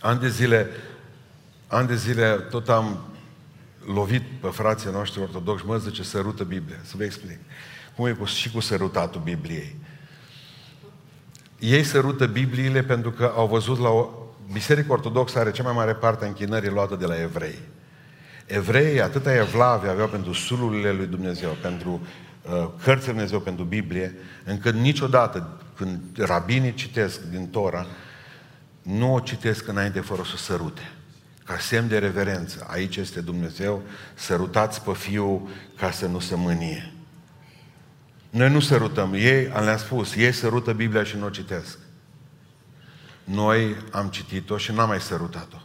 [0.00, 0.70] An de zile,
[1.66, 2.98] an de zile tot am
[3.94, 6.78] lovit pe frații noștri ortodoxi, mă zice, sărută Biblia.
[6.82, 7.38] Să vă explic.
[7.96, 9.76] Cum e cu, și cu sărutatul Bibliei.
[11.60, 14.08] Ei sărută Bibliile pentru că au văzut la o...
[14.52, 17.58] Biserica Ortodoxă are cea mai mare parte a închinării luată de la evrei.
[18.46, 22.50] Evreii, atâta evlave aveau pentru sulurile lui Dumnezeu, pentru uh,
[22.82, 27.86] cărțile lui Dumnezeu, pentru Biblie, încât niciodată, când rabinii citesc din Tora,
[28.82, 30.92] nu o citesc înainte fără să sărute.
[31.44, 32.66] Ca semn de reverență.
[32.70, 33.82] Aici este Dumnezeu,
[34.14, 36.92] sărutați pe Fiul ca să nu se mânie.
[38.30, 39.12] Noi nu sărutăm.
[39.12, 41.78] Ei, le-am spus, ei sărută Biblia și nu o citesc.
[43.24, 45.56] Noi am citit-o și n-am mai sărutat-o.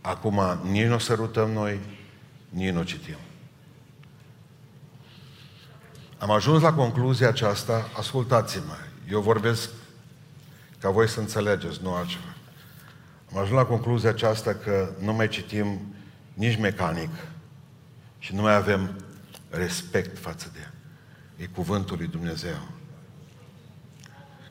[0.00, 1.80] Acum nici nu o sărutăm noi,
[2.48, 3.16] nici nu o citim.
[6.18, 8.76] Am ajuns la concluzia aceasta, ascultați-mă,
[9.10, 9.70] eu vorbesc
[10.78, 12.34] ca voi să înțelegeți, nu altceva.
[13.32, 15.94] Am ajuns la concluzia aceasta că nu mai citim
[16.34, 17.10] nici mecanic
[18.18, 19.04] și nu mai avem
[19.50, 20.73] respect față de ea.
[21.44, 22.68] E cuvântul lui Dumnezeu.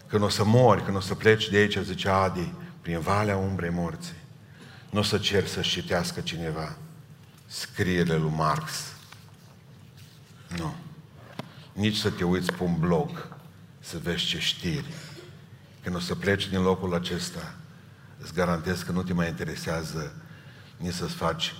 [0.07, 3.69] Când o să mori, când o să pleci de aici, zice Adi, prin valea umbrei
[3.69, 4.15] morții,
[4.89, 6.77] nu o să cer să citească cineva
[7.45, 8.71] scrierile lui Marx.
[10.57, 10.75] Nu.
[11.73, 13.35] Nici să te uiți pe un blog,
[13.79, 14.93] să vezi ce știri.
[15.83, 17.55] Când o să pleci din locul acesta,
[18.17, 20.15] îți garantez că nu te mai interesează
[20.77, 21.55] nici să-ți faci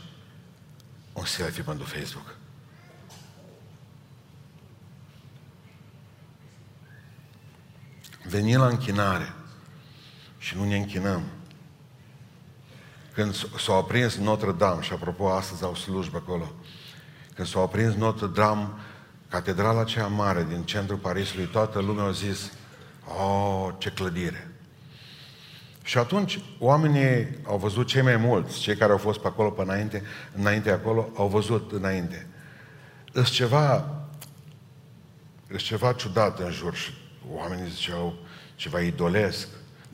[1.13, 2.35] un selfie pentru Facebook.
[8.33, 9.33] Veni la închinare
[10.37, 11.23] și nu ne închinăm.
[13.13, 16.51] Când s-a aprins Notre-Dame, și apropo, astăzi au slujbă acolo,
[17.35, 18.69] când s-a aprins Notre-Dame,
[19.29, 22.51] catedrala aceea mare din centrul Parisului, toată lumea a zis,
[23.21, 24.51] oh, ce clădire!
[25.83, 29.61] Și atunci oamenii au văzut cei mai mulți, cei care au fost pe acolo pe
[29.61, 30.03] înainte,
[30.35, 32.27] înainte acolo, au văzut înainte.
[33.11, 33.95] Îs ceva,
[35.47, 36.91] îs ceva ciudat în jur și
[37.31, 38.13] oamenii ziceau
[38.55, 39.47] ceva idolesc,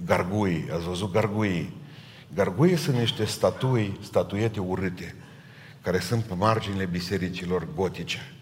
[0.05, 1.73] gargui, ați văzut gargui.
[2.33, 5.15] Gargui sunt niște statui, statuete urâte,
[5.81, 8.33] care sunt pe marginile bisericilor gotice.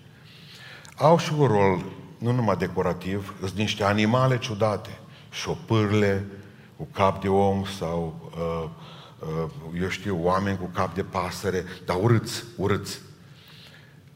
[0.96, 1.86] Au și un rol,
[2.18, 5.00] nu numai decorativ, sunt niște animale ciudate,
[5.32, 6.26] șopârle
[6.78, 8.70] cu cap de om sau, uh,
[9.20, 13.00] uh, eu știu, oameni cu cap de pasăre, dar urâți, urâți.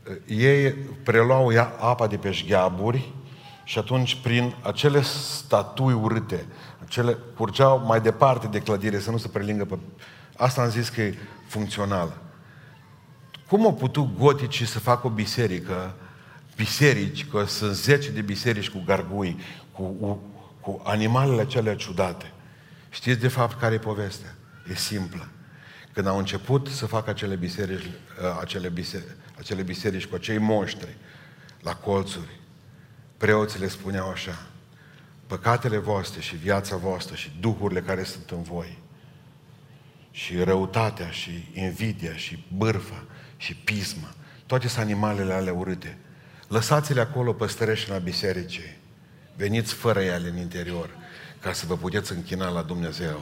[0.10, 0.72] Uh, ei
[1.04, 3.14] preluau apa de pe șgheaburi
[3.72, 6.46] și atunci, prin acele statui urâte,
[6.84, 9.78] acele curgeau mai departe de clădire, să nu se prelingă pe...
[10.38, 12.22] Asta am zis că e funcțională.
[13.48, 15.96] Cum au putut goticii să facă o biserică,
[16.56, 19.40] biserici, că sunt zece de biserici cu gargui,
[19.72, 20.22] cu, cu,
[20.62, 22.32] cu animalele acelea ciudate?
[22.90, 24.36] Știți de fapt care e povestea?
[24.70, 25.28] E simplă.
[25.94, 27.92] Când au început să facă acele biserici,
[28.40, 29.08] acele biserici,
[29.38, 30.98] acele biserici cu acei monștri
[31.62, 32.41] la colțuri,
[33.22, 34.42] preoții le spuneau așa,
[35.28, 38.78] păcatele voastre și viața voastră și duhurile care sunt în voi
[40.12, 43.04] și răutatea și invidia și bârfa
[43.38, 44.14] și pisma,
[44.46, 45.98] toate sunt animalele ale urâte.
[46.48, 48.78] Lăsați-le acolo păstărești la bisericii.
[49.36, 50.90] Veniți fără ele în interior
[51.40, 53.22] ca să vă puteți închina la Dumnezeu.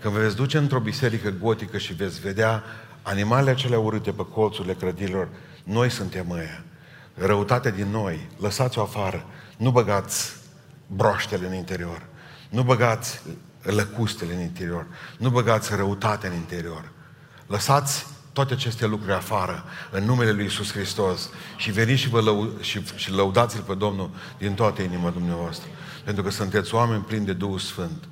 [0.00, 2.62] Când vă veți duce într-o biserică gotică și veți vedea
[3.02, 5.28] animalele acelea urâte pe colțurile clădirilor,
[5.64, 6.64] noi suntem ăia
[7.14, 9.26] răutatea din noi, lăsați-o afară.
[9.56, 10.36] Nu băgați
[10.86, 12.06] broaștele în interior.
[12.50, 13.22] Nu băgați
[13.62, 14.86] lăcustele în interior.
[15.18, 16.90] Nu băgați răutatea în interior.
[17.46, 22.50] Lăsați toate aceste lucruri afară, în numele Lui Isus Hristos și veniți și, vă lau-
[22.60, 25.68] și, și lăudați-L pe Domnul din toată inima dumneavoastră.
[26.04, 28.08] Pentru că sunteți oameni plini de Duhul Sfânt.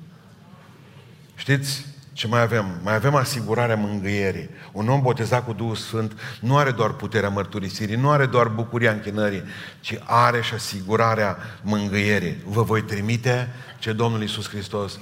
[1.35, 1.85] Știți?
[2.13, 2.79] Ce mai avem?
[2.83, 4.49] Mai avem asigurarea mângâierii.
[4.71, 8.91] Un om botezat cu Duhul Sfânt nu are doar puterea mărturisirii, nu are doar bucuria
[8.91, 9.43] închinării,
[9.79, 12.37] ci are și asigurarea mângâierii.
[12.45, 14.99] Vă voi trimite, ce Domnul Iisus Hristos,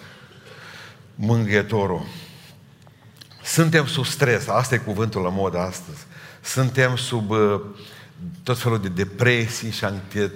[1.16, 2.06] mângâietorul.
[3.50, 6.06] Suntem sub stres, asta e cuvântul la modă astăzi.
[6.42, 7.62] Suntem sub uh,
[8.44, 9.86] tot felul de depresii și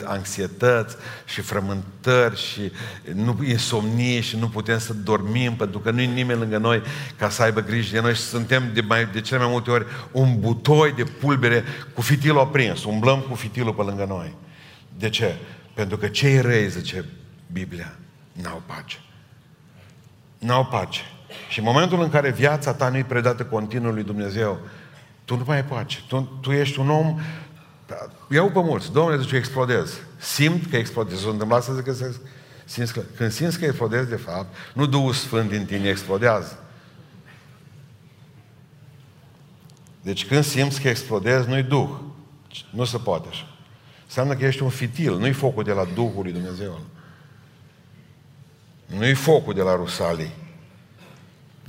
[0.03, 0.95] anxietăți
[1.25, 2.71] și frământări și
[3.13, 6.81] nu insomnie și nu putem să dormim pentru că nu e nimeni lângă noi
[7.17, 9.85] ca să aibă grijă de noi și suntem de, mai, de cele mai multe ori
[10.11, 14.33] un butoi de pulbere cu fitilul aprins, umblăm cu fitilul pe lângă noi.
[14.97, 15.35] De ce?
[15.73, 17.05] Pentru că cei răi, zice
[17.51, 17.95] Biblia,
[18.31, 18.99] n-au pace.
[20.37, 21.12] n-au pace.
[21.53, 24.59] Și în momentul în care viața ta nu-i predată continuu lui Dumnezeu,
[25.25, 26.03] tu nu mai ai pace.
[26.07, 27.19] Tu, tu ești un om
[28.29, 28.91] Iau pe mulți.
[28.91, 29.99] Domnule, zice, explodez.
[30.17, 31.19] Simt că explodez.
[31.19, 32.15] S-a întâmplat să zic că se,
[32.65, 36.63] simți că, când simți că explodezi, de fapt, nu Duhul Sfânt din tine explodează.
[40.01, 41.89] Deci când simți că explodezi, nu-i Duh.
[42.69, 43.47] Nu se poate așa.
[44.05, 46.79] Înseamnă că ești un fitil, nu-i focul de la Duhul lui Dumnezeu.
[48.85, 50.41] Nu-i focul de la Rusalii.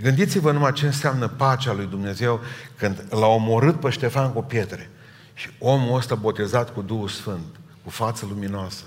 [0.01, 2.41] Gândiți-vă numai ce înseamnă pacea lui Dumnezeu
[2.77, 4.91] când l-a omorât pe Ștefan cu pietre.
[5.35, 8.85] Și omul ăsta botezat cu Duhul Sfânt, cu față luminoasă,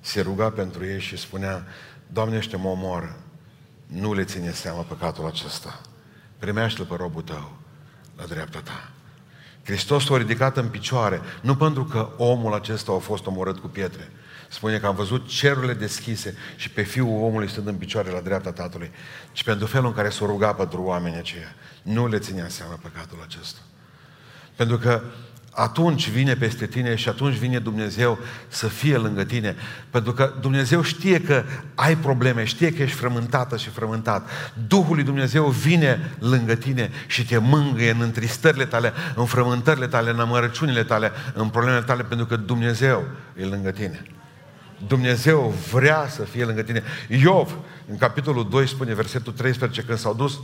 [0.00, 1.66] se ruga pentru ei și spunea,
[2.06, 3.16] Doamne, ăștia mă omoară.
[3.86, 5.80] Nu le ține seama păcatul acesta.
[6.38, 7.56] Primește-l pe robul tău
[8.16, 8.90] la dreapta ta.
[9.64, 14.10] Hristos s-a ridicat în picioare, nu pentru că omul acesta a fost omorât cu pietre.
[14.48, 18.52] Spune că am văzut cerurile deschise și pe Fiul omului stând în picioare la dreapta
[18.52, 18.90] Tatălui,
[19.32, 21.54] ci pentru felul în care s-a rugat pentru oamenii aceia.
[21.82, 23.60] Nu le ținea seama păcatul acesta.
[24.56, 25.02] Pentru că
[25.56, 29.56] atunci vine peste tine și atunci vine Dumnezeu să fie lângă tine.
[29.90, 34.28] Pentru că Dumnezeu știe că ai probleme, știe că ești frământată și frământat.
[34.66, 40.10] Duhul lui Dumnezeu vine lângă tine și te mângâie în întristările tale, în frământările tale,
[40.10, 43.04] în amărăciunile tale, în problemele tale, pentru că Dumnezeu
[43.36, 44.15] e lângă tine.
[44.86, 46.82] Dumnezeu vrea să fie lângă tine.
[47.08, 47.56] Iov,
[47.90, 50.40] în capitolul 2, spune versetul 13, când s-au dus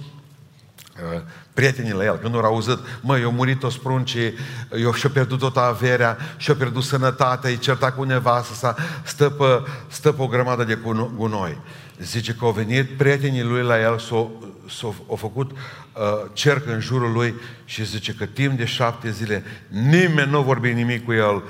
[0.92, 1.20] Uh,
[1.54, 4.34] prietenii la el, când au auzit, mă, eu murit toți pruncii,
[4.78, 8.74] eu și-a pierdut toată averea, și-a pierdut sănătatea, e certat cu nevastă sa,
[9.04, 10.78] stă pe, stă pe o grămadă de
[11.16, 11.58] gunoi.
[11.98, 17.12] Zice că au venit prietenii lui la el, s-au, s-au, făcut uh, cerc în jurul
[17.12, 21.42] lui și zice că timp de șapte zile nimeni nu vorbi nimic cu el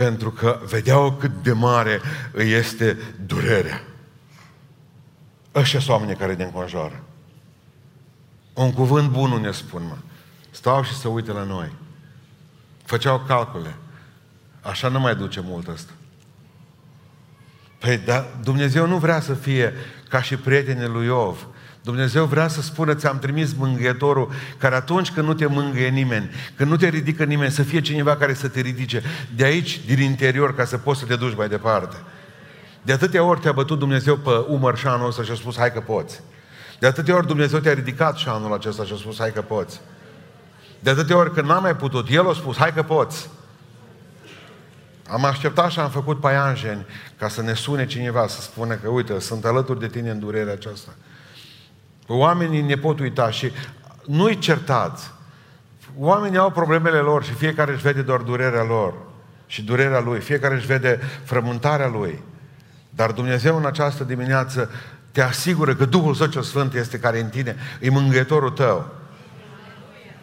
[0.00, 2.00] pentru că vedeau cât de mare
[2.32, 3.82] îi este durerea.
[5.54, 7.02] Ăștia sunt oamenii care ne înconjoară.
[8.54, 9.96] Un cuvânt bun ne spun, mă.
[10.50, 11.72] Stau și să uite la noi.
[12.84, 13.74] Făceau calcule.
[14.60, 15.92] Așa nu mai duce mult ăsta.
[17.78, 19.74] Păi, da, Dumnezeu nu vrea să fie
[20.08, 21.46] ca și prietenii lui Iov.
[21.82, 26.70] Dumnezeu vrea să spună, ți-am trimis mângâietorul, care atunci când nu te mângâie nimeni, când
[26.70, 29.02] nu te ridică nimeni, să fie cineva care să te ridice
[29.36, 31.96] de aici, din interior, ca să poți să te duci mai departe.
[32.82, 35.72] De atâtea ori te-a bătut Dumnezeu pe umăr și anul ăsta și a spus, hai
[35.72, 36.20] că poți.
[36.78, 39.80] De atâtea ori Dumnezeu te-a ridicat și anul acesta și a spus, hai că poți.
[40.78, 43.28] De atâtea ori când n-am mai putut, El a spus, hai că poți.
[45.08, 46.86] Am așteptat și am făcut paianjeni
[47.18, 50.52] ca să ne sune cineva, să spună că, uite, sunt alături de tine în durerea
[50.52, 50.90] aceasta.
[52.12, 53.52] Oamenii ne pot uita și
[54.06, 55.10] nu-i certați.
[55.98, 58.94] Oamenii au problemele lor și fiecare își vede doar durerea lor
[59.46, 60.20] și durerea lui.
[60.20, 62.22] Fiecare își vede frământarea lui.
[62.90, 64.70] Dar Dumnezeu în această dimineață
[65.12, 68.86] te asigură că Duhul Său cel Sfânt este care în tine, e mângâietorul tău.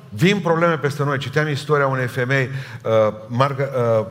[0.10, 1.17] Vin probleme peste noi.
[1.17, 2.50] Citeam istoria unei femei,
[2.84, 4.06] uh, Marga, uh,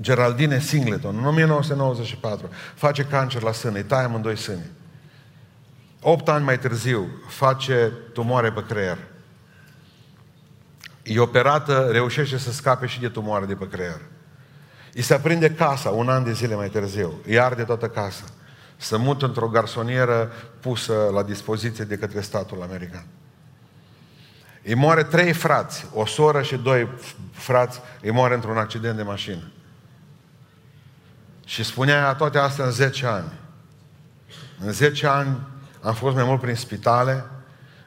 [0.00, 2.48] Geraldine Singleton, în 1994.
[2.74, 3.72] Face cancer la sân.
[3.74, 4.70] îi taie amândoi sânii.
[6.04, 8.98] 8 ani mai târziu face tumoare pe creier.
[11.02, 14.00] E operată, reușește să scape și de tumoare de pe creier.
[14.94, 17.12] Îi se aprinde casa un an de zile mai târziu.
[17.26, 18.24] Îi arde toată casa.
[18.76, 23.06] Să mută într-o garsonieră pusă la dispoziție de către statul american.
[24.64, 26.88] Îi moare trei frați, o soră și doi
[27.32, 29.50] frați, îi moare într-un accident de mașină.
[31.44, 33.32] Și spunea toate astea în 10 ani.
[34.58, 35.38] În 10 ani
[35.82, 37.24] am fost mai mult prin spitale,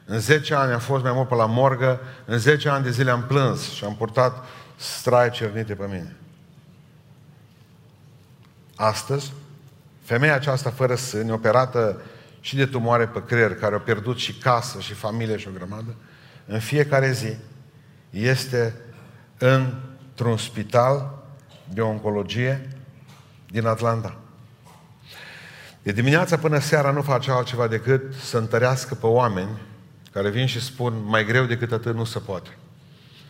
[0.04, 3.10] în 10 ani am fost mai mult pe la morgă, în 10 ani de zile
[3.10, 4.44] am plâns și am purtat
[4.76, 6.16] straie cernite pe mine.
[8.76, 9.32] Astăzi,
[10.06, 12.00] Femeia aceasta fără sâni, operată
[12.40, 15.94] și de tumoare pe creier, care a pierdut și casă, și familie, și o grămadă,
[16.46, 17.36] în fiecare zi
[18.10, 18.74] este
[19.38, 21.22] într-un spital
[21.72, 22.68] de oncologie
[23.50, 24.18] din Atlanta.
[25.86, 29.60] De dimineața până seara nu face altceva decât să întărească pe oameni
[30.12, 32.48] care vin și spun mai greu decât atât nu se poate.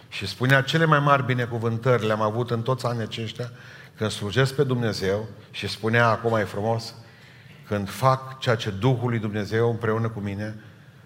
[0.08, 3.50] Și spunea cele mai mari binecuvântări le-am avut în toți anii aceștia
[3.96, 6.94] când slujesc pe Dumnezeu și spunea acum mai frumos,
[7.66, 10.54] când fac ceea ce Duhul lui Dumnezeu împreună cu mine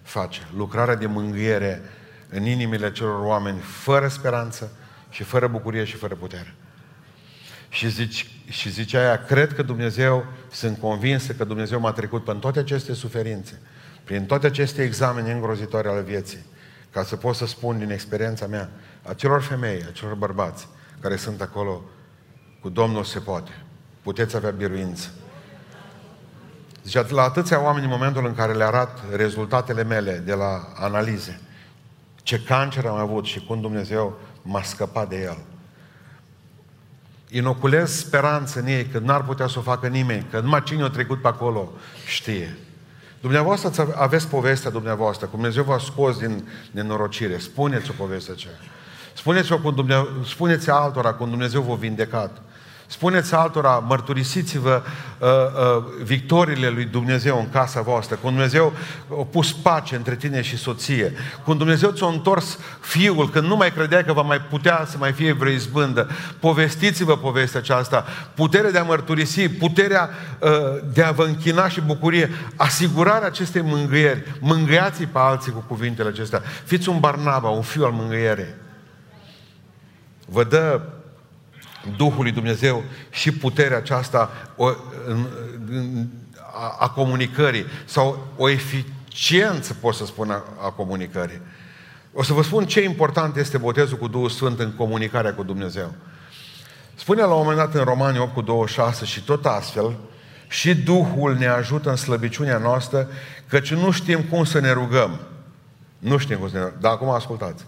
[0.02, 1.82] face, lucrarea de mângâiere
[2.28, 4.72] în inimile celor oameni fără speranță
[5.08, 6.54] și fără bucurie și fără putere.
[7.68, 12.38] Și, zici, și zicea aia, cred că Dumnezeu, sunt convinsă că Dumnezeu m-a trecut prin
[12.38, 13.60] toate aceste suferințe,
[14.04, 16.46] prin toate aceste examene îngrozitoare ale vieții,
[16.90, 18.70] ca să pot să spun din experiența mea,
[19.02, 20.68] acelor femei, acelor bărbați
[21.00, 21.82] care sunt acolo
[22.60, 23.50] cu Domnul se poate.
[24.02, 25.08] Puteți avea biruință.
[26.84, 31.40] Zice, la atâția oameni în momentul în care le arat rezultatele mele de la analize,
[32.22, 35.38] ce cancer am avut și cum Dumnezeu m-a scăpat de el.
[37.30, 40.88] Inoculez speranță în ei că n-ar putea să o facă nimeni, că numai cine a
[40.88, 41.72] trecut pe acolo
[42.06, 42.56] știe.
[43.20, 47.38] Dumneavoastră aveți povestea dumneavoastră, cum Dumnezeu v-a scos din nenorocire.
[47.38, 48.54] Spuneți o poveste aceea.
[49.14, 52.42] Spuneți-o cu Dumnezeu, spuneți altora cum Dumnezeu v-a vindecat.
[52.90, 54.82] Spuneți altora, mărturisiți-vă
[55.18, 58.72] uh, uh, victoriile lui Dumnezeu în casa voastră, cum Dumnezeu
[59.10, 61.12] a pus pace între tine și soție,
[61.44, 65.12] cum Dumnezeu ți-a întors fiul când nu mai credea că va mai putea să mai
[65.12, 66.08] fie vreo izbândă.
[66.40, 70.50] Povestiți-vă povestea aceasta, puterea de a mărturisi, puterea uh,
[70.92, 74.36] de a vă închina și bucurie, asigurarea acestei mângâieri.
[74.40, 76.42] Mângâiați pe alții cu cuvintele acestea.
[76.64, 78.54] Fiți un Barnaba, un fiu al mângâierii.
[80.26, 80.80] Vă dă
[81.96, 84.66] Duhul lui Dumnezeu și puterea aceasta o,
[85.06, 85.26] în,
[85.70, 86.06] în,
[86.52, 91.40] a, a comunicării sau o eficiență, pot să spun, a, a comunicării.
[92.12, 95.94] O să vă spun ce important este botezul cu Duhul Sfânt în comunicarea cu Dumnezeu.
[96.94, 99.96] Spune la un moment dat în Romani 8 cu 26 și tot astfel,
[100.48, 103.08] și Duhul ne ajută în slăbiciunea noastră,
[103.48, 105.20] căci nu știm cum să ne rugăm.
[105.98, 106.78] Nu știm cum să ne rugăm.
[106.80, 107.64] Dar acum ascultați.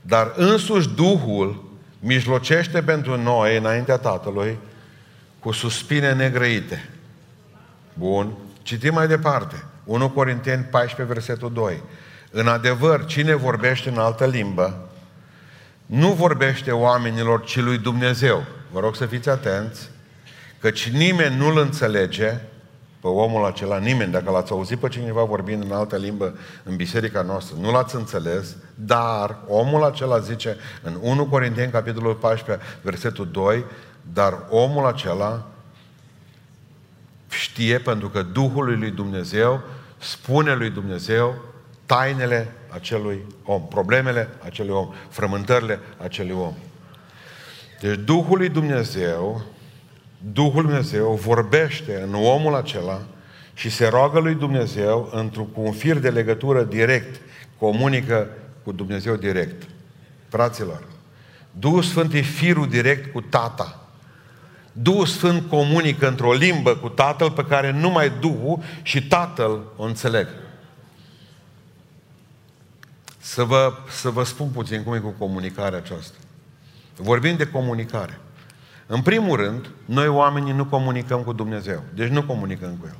[0.00, 1.64] Dar însuși Duhul
[2.04, 4.58] mijlocește pentru noi înaintea Tatălui
[5.38, 6.88] cu suspine negrăite.
[7.94, 8.32] Bun.
[8.62, 9.64] Citim mai departe.
[9.84, 11.82] 1 Corinteni 14, versetul 2.
[12.30, 14.88] În adevăr, cine vorbește în altă limbă,
[15.86, 18.44] nu vorbește oamenilor, ci lui Dumnezeu.
[18.70, 19.90] Vă rog să fiți atenți,
[20.60, 22.38] căci nimeni nu-l înțelege
[23.04, 27.22] pe omul acela, nimeni, dacă l-ați auzit pe cineva vorbind în altă limbă în biserica
[27.22, 33.64] noastră, nu l-ați înțeles, dar omul acela zice în 1 Corinteni, capitolul 14, versetul 2,
[34.12, 35.46] dar omul acela
[37.28, 39.60] știe pentru că Duhul lui Dumnezeu
[39.98, 41.34] spune lui Dumnezeu
[41.86, 46.54] tainele acelui om, problemele acelui om, frământările acelui om.
[47.80, 49.42] Deci Duhul lui Dumnezeu
[50.32, 53.02] Duhul Dumnezeu vorbește în omul acela
[53.54, 57.20] și se roagă lui Dumnezeu într-un, cu un fir de legătură direct,
[57.58, 58.28] comunică
[58.62, 59.62] cu Dumnezeu direct.
[60.28, 60.82] Fraților,
[61.50, 63.88] Duhul Sfânt e firul direct cu Tata.
[64.72, 70.28] Duhul Sfânt comunică într-o limbă cu Tatăl pe care numai Duhul și Tatăl o înțeleg.
[73.18, 76.16] Să vă, să vă spun puțin cum e cu comunicarea aceasta.
[76.96, 78.18] Vorbim de comunicare.
[78.86, 81.82] În primul rând, noi oamenii nu comunicăm cu Dumnezeu.
[81.94, 82.96] Deci nu comunicăm cu El.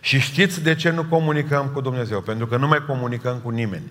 [0.00, 2.20] Și știți de ce nu comunicăm cu Dumnezeu?
[2.20, 3.90] Pentru că nu mai comunicăm cu nimeni.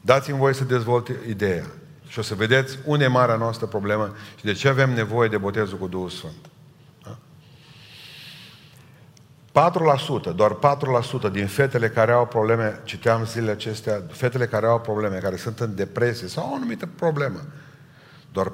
[0.00, 1.66] Dați-mi voie să dezvolt ideea.
[2.08, 5.36] Și o să vedeți unde e marea noastră problemă și de ce avem nevoie de
[5.36, 6.34] botezul cu Duhul Sfânt.
[9.54, 10.58] 4%, doar
[11.28, 15.60] 4% din fetele care au probleme, citeam zilele acestea, fetele care au probleme, care sunt
[15.60, 17.40] în depresie sau au o anumită problemă,
[18.32, 18.52] doar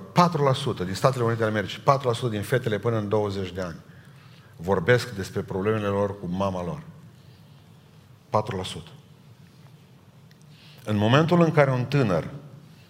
[0.82, 1.82] 4% din Statele Unite ale Americii,
[2.26, 3.76] 4% din fetele până în 20 de ani
[4.56, 6.82] vorbesc despre problemele lor cu mama lor.
[8.30, 8.82] 4%.
[10.84, 12.28] În momentul în care un tânăr,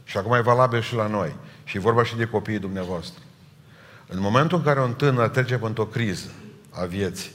[0.04, 3.22] și acum e valabil și la noi, și e vorba și de copiii dumneavoastră,
[4.06, 6.30] în momentul în care un tânăr trece într-o criză
[6.70, 7.30] a vieții,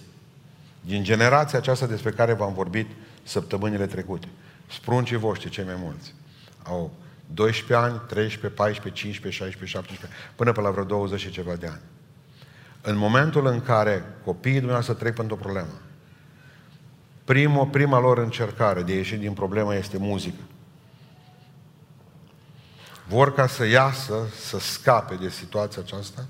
[0.85, 2.87] din generația aceasta despre care v-am vorbit
[3.23, 4.27] săptămânile trecute.
[4.71, 6.13] Spruncii voștri, cei mai mulți,
[6.63, 6.91] au
[7.33, 11.67] 12 ani, 13, 14, 15, 16, 17, până pe la vreo 20 și ceva de
[11.67, 11.81] ani.
[12.81, 15.81] În momentul în care copiii dumneavoastră trec pentru o problemă,
[17.23, 20.41] prima, prima lor încercare de a ieși din problemă este muzică.
[23.07, 26.25] Vor ca să iasă, să scape de situația aceasta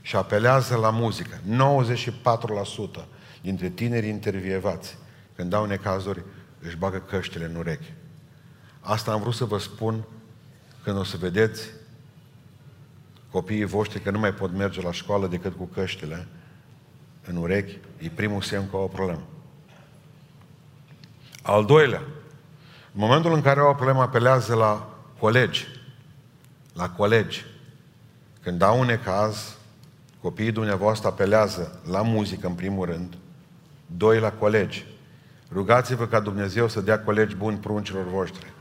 [0.00, 1.40] și apelează la muzică.
[3.02, 3.04] 94%
[3.46, 4.98] dintre tinerii intervievați,
[5.36, 6.24] când dau necazuri,
[6.60, 7.92] își bagă căștile în urechi.
[8.80, 10.04] Asta am vrut să vă spun
[10.82, 11.62] când o să vedeți
[13.30, 16.26] copiii voștri că nu mai pot merge la școală decât cu căștile
[17.26, 19.22] în urechi, e primul semn că au o problemă.
[21.42, 22.02] Al doilea,
[22.92, 24.88] în momentul în care au o problemă, apelează la
[25.18, 25.66] colegi,
[26.72, 27.44] la colegi.
[28.42, 29.56] Când dau un necaz,
[30.20, 33.16] copiii dumneavoastră apelează la muzică în primul rând,
[33.86, 34.86] Doi la colegi.
[35.52, 38.52] Rugați-vă ca Dumnezeu să dea colegi buni pruncilor voștri.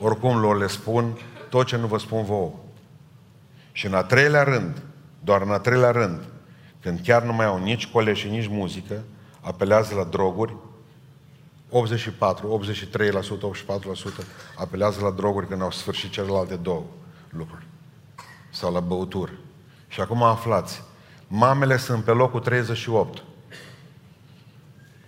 [0.00, 1.18] Oricum lor le spun
[1.50, 2.52] tot ce nu vă spun vouă.
[3.72, 4.82] Și în a treilea rând,
[5.20, 6.20] doar în a treilea rând,
[6.80, 9.02] când chiar nu mai au nici colegi și nici muzică,
[9.40, 10.56] apelează la droguri,
[11.70, 12.66] 84, 83%,
[14.22, 14.24] 84%
[14.56, 16.82] apelează la droguri când au sfârșit celelalte două
[17.30, 17.66] lucruri.
[18.50, 19.32] Sau la băuturi.
[19.88, 20.82] Și acum aflați,
[21.28, 23.22] Mamele sunt pe locul 38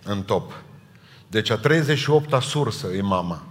[0.03, 0.53] în top.
[1.27, 3.43] Deci a 38-a sursă e mama.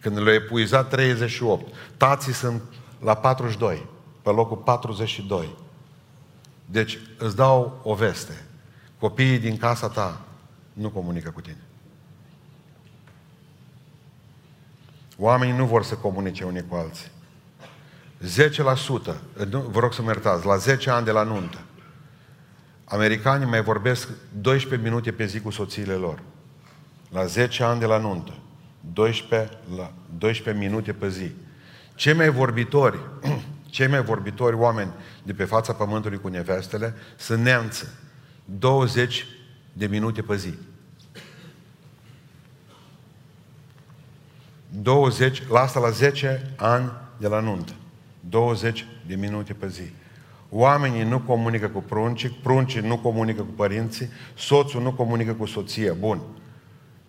[0.00, 1.74] Când le-a epuizat 38.
[1.96, 2.62] Tații sunt
[3.00, 3.86] la 42,
[4.22, 5.56] pe locul 42.
[6.66, 8.44] Deci îți dau o veste.
[8.98, 10.20] Copiii din casa ta
[10.72, 11.60] nu comunică cu tine.
[15.18, 17.10] Oamenii nu vor să comunice unii cu alții.
[18.24, 19.16] 10%,
[19.50, 21.58] vă rog să mă iertați, la 10 ani de la nuntă,
[22.88, 24.08] americanii mai vorbesc
[24.40, 26.22] 12 minute pe zi cu soțiile lor.
[27.10, 28.32] La 10 ani de la nuntă,
[28.92, 31.30] 12, la 12 minute pe zi.
[31.94, 32.98] Cei mai vorbitori,
[33.70, 34.90] cei mai vorbitori oameni
[35.22, 37.88] de pe fața pământului cu nevestele sunt neamță.
[38.44, 39.26] 20
[39.72, 40.54] de minute pe zi.
[44.68, 47.72] 20, la asta la 10 ani de la nuntă.
[48.20, 49.92] 20 de minute pe zi.
[50.50, 55.92] Oamenii nu comunică cu pruncii, pruncii nu comunică cu părinții, soțul nu comunică cu soția.
[55.98, 56.20] Bun.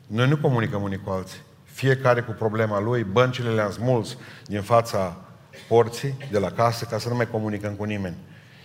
[0.07, 1.39] Noi nu comunicăm unii cu alții.
[1.63, 5.17] Fiecare cu problema lui, băncile le-am smuls din fața
[5.67, 8.15] porții de la casă ca să nu mai comunicăm cu nimeni.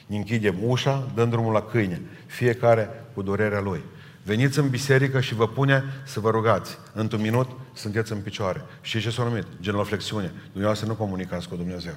[0.06, 2.00] Ne închidem ușa, dăm drumul la câine.
[2.26, 3.84] Fiecare cu durerea lui.
[4.24, 6.78] Veniți în biserică și vă pune să vă rugați.
[6.92, 8.64] Într-un minut sunteți în picioare.
[8.80, 9.46] Și ce s-a numit?
[9.60, 10.32] Genoflexiune.
[10.44, 11.94] Dumneavoastră nu comunicați cu Dumnezeu.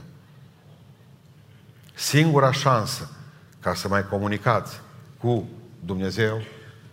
[1.96, 3.10] Singura șansă
[3.60, 4.82] ca să mai comunicați
[5.18, 6.42] cu Dumnezeu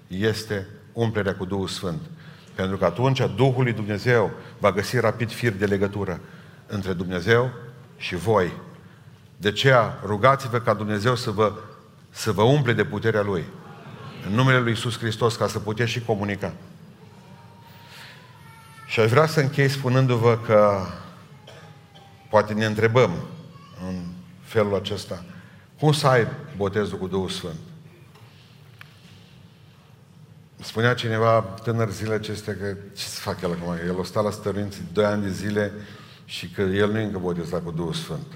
[0.06, 2.00] este umplerea cu Duhul Sfânt.
[2.54, 6.20] Pentru că atunci Duhul lui Dumnezeu va găsi rapid fir de legătură
[6.66, 7.50] între Dumnezeu
[7.96, 8.52] și voi.
[9.36, 11.52] De aceea rugați-vă ca Dumnezeu să vă,
[12.10, 13.44] să vă umple de puterea Lui.
[14.26, 16.52] În numele Lui Iisus Hristos, ca să puteți și comunica.
[18.86, 20.86] Și aș vrea să închei spunându-vă că
[22.30, 23.10] poate ne întrebăm
[23.88, 24.11] în
[24.52, 25.24] felul acesta.
[25.78, 27.58] Cum să ai botezul cu Duhul Sfânt?
[30.60, 33.72] Spunea cineva tânăr zile acestea că ce să fac el acum?
[33.86, 35.72] El o sta la stărinți doi ani de zile
[36.24, 38.26] și că el nu e încă botezat cu Duhul Sfânt.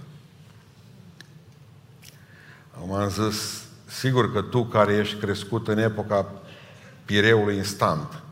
[2.80, 6.32] Am am zis, sigur că tu care ești crescut în epoca
[7.04, 8.22] pireului instant,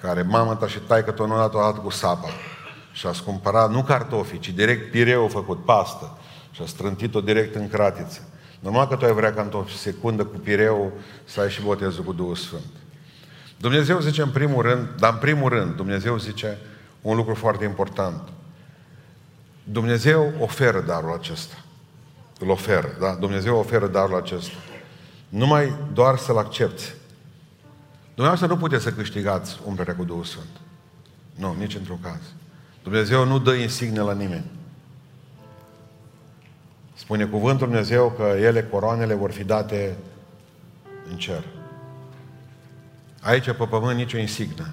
[0.00, 2.28] care mama ta și taică tot nu dat o dată cu sapa
[2.92, 6.18] și a cumpărat nu cartofi, ci direct pireu făcut, pastă,
[6.54, 8.20] și a strântit-o direct în cratiță.
[8.60, 10.92] Normal că tu ai vrea ca într-o secundă cu pireu
[11.24, 12.72] să ai și botezul cu Duhul Sfânt.
[13.56, 16.58] Dumnezeu zice în primul rând, dar în primul rând, Dumnezeu zice
[17.00, 18.28] un lucru foarte important.
[19.64, 21.54] Dumnezeu oferă darul acesta.
[22.38, 23.14] Îl oferă, da?
[23.14, 24.56] Dumnezeu oferă darul acesta.
[25.28, 26.94] Numai doar să-l accepti.
[28.14, 30.60] Dumneavoastră nu puteți să câștigați umplerea cu Duhul Sfânt.
[31.34, 32.20] Nu, nici într-un caz.
[32.82, 34.50] Dumnezeu nu dă insigne la nimeni.
[36.94, 39.96] Spune cuvântul Dumnezeu că ele, coroanele, vor fi date
[41.10, 41.44] în cer.
[43.20, 44.66] Aici, pe pământ, nicio insignă,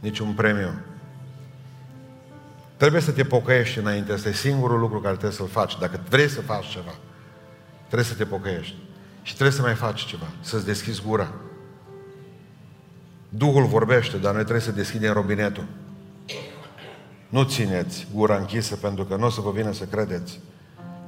[0.00, 0.74] niciun premiu.
[2.76, 4.12] Trebuie să te pocăiești înainte.
[4.12, 5.78] Este singurul lucru care trebuie să-l faci.
[5.78, 6.94] Dacă vrei să faci ceva,
[7.86, 8.74] trebuie să te pocăiești.
[9.22, 10.26] Și trebuie să mai faci ceva.
[10.40, 11.32] Să-ți deschizi gura.
[13.28, 15.64] Duhul vorbește, dar noi trebuie să deschidem robinetul.
[17.28, 20.40] Nu țineți gura închisă pentru că nu o să vă vină să credeți.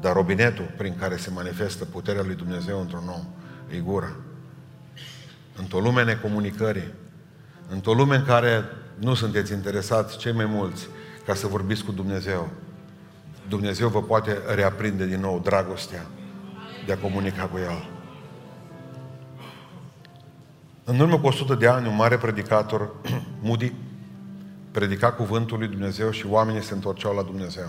[0.00, 3.24] Dar robinetul prin care se manifestă puterea lui Dumnezeu într-un om
[3.76, 4.16] e gura.
[5.56, 6.92] Într-o lume necomunicării,
[7.68, 8.64] într-o lume în care
[8.98, 10.88] nu sunteți interesați cei mai mulți
[11.26, 12.50] ca să vorbiți cu Dumnezeu,
[13.48, 16.06] Dumnezeu vă poate reaprinde din nou dragostea
[16.86, 17.88] de a comunica cu El.
[20.84, 22.90] În urmă cu 100 de ani, un mare predicator,
[23.42, 23.72] Moody,
[24.70, 27.68] predica cuvântul lui Dumnezeu și oamenii se întorceau la Dumnezeu.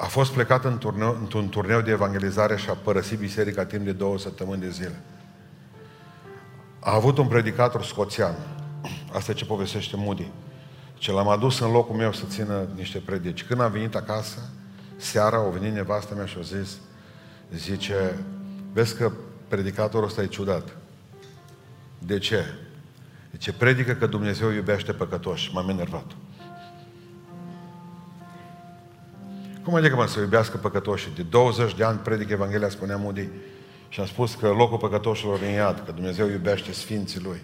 [0.00, 3.92] A fost plecat în turneu, într-un turneu de evangelizare și a părăsit biserica timp de
[3.92, 5.02] două săptămâni de zile.
[6.78, 8.34] A avut un predicator scoțian.
[9.12, 10.30] Asta e ce povestește Moody.
[10.94, 13.44] Ce l-am adus în locul meu să țină niște predici.
[13.44, 14.38] Când am venit acasă,
[14.96, 16.78] seara, au venit nevastă mea și au zis,
[17.54, 18.24] zice,
[18.72, 19.12] vezi că
[19.48, 20.76] predicatorul ăsta e ciudat.
[21.98, 22.44] De ce?
[23.30, 25.50] Zice, predică că Dumnezeu iubește păcătoși.
[25.54, 26.06] M-am enervat.
[29.70, 31.12] Cum adică mă să iubească păcătoșii?
[31.14, 33.28] De 20 de ani predic Evanghelia, spunea Moody,
[33.88, 37.42] și am spus că locul păcătoșilor e în iad, că Dumnezeu iubește Sfinții Lui.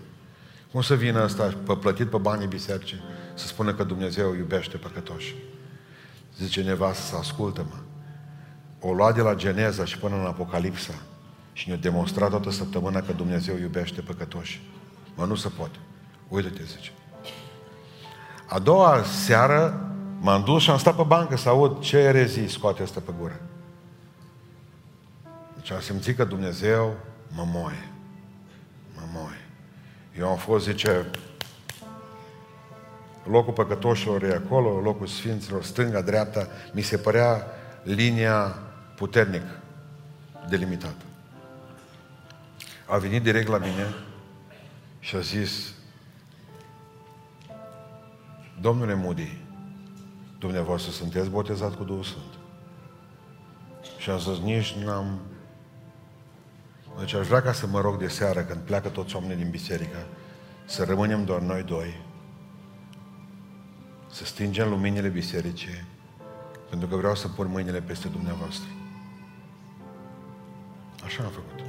[0.73, 3.03] Cum să vină ăsta pe plătit pe banii bisericii
[3.35, 5.35] să spună că Dumnezeu iubește păcătoși?
[6.39, 7.77] Zice nevastă să ascultă-mă.
[8.81, 10.95] O lua de la Geneza și până în Apocalipsa
[11.53, 14.63] și ne-a demonstrat toată săptămâna că Dumnezeu iubește păcătoși.
[15.15, 15.79] Mă, nu se poate.
[16.29, 16.91] Uită-te, zice.
[18.49, 19.86] A doua seară
[20.27, 23.41] M-am dus și am stat pe bancă să aud ce erezii scoate asta pe gură.
[25.63, 26.97] Și am simțit că Dumnezeu
[27.35, 27.89] mă moaie.
[28.95, 29.45] Mă moaie.
[30.19, 31.11] Eu am fost, zice,
[33.25, 37.47] locul păcătoșilor e acolo, locul sfinților, stânga, dreapta, mi se părea
[37.83, 38.59] linia
[38.97, 39.45] puternic
[40.49, 41.05] delimitată.
[42.87, 43.95] A venit direct la mine
[44.99, 45.75] și a zis,
[48.61, 49.46] Domnule Moody,
[50.39, 52.33] dumneavoastră sunteți botezat cu Duhul Sfânt.
[53.99, 55.21] Și am zis, nici n-am...
[56.99, 60.07] Deci aș vrea ca să mă rog de seară, când pleacă toți oamenii din biserică,
[60.65, 62.05] să rămânem doar noi doi,
[64.11, 65.85] să stingem luminile bisericii,
[66.71, 68.69] pentru că vreau să pun mâinile peste dumneavoastră.
[71.05, 71.65] Așa am făcut.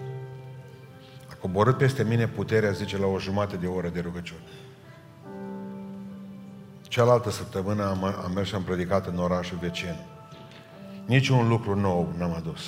[1.29, 4.41] A coborât peste mine puterea, zice, la o jumătate de oră de rugăciune.
[6.97, 9.95] Cealaltă săptămână am, am mers și am predicat în orașul vecin.
[11.05, 12.61] Niciun lucru nou n-am adus.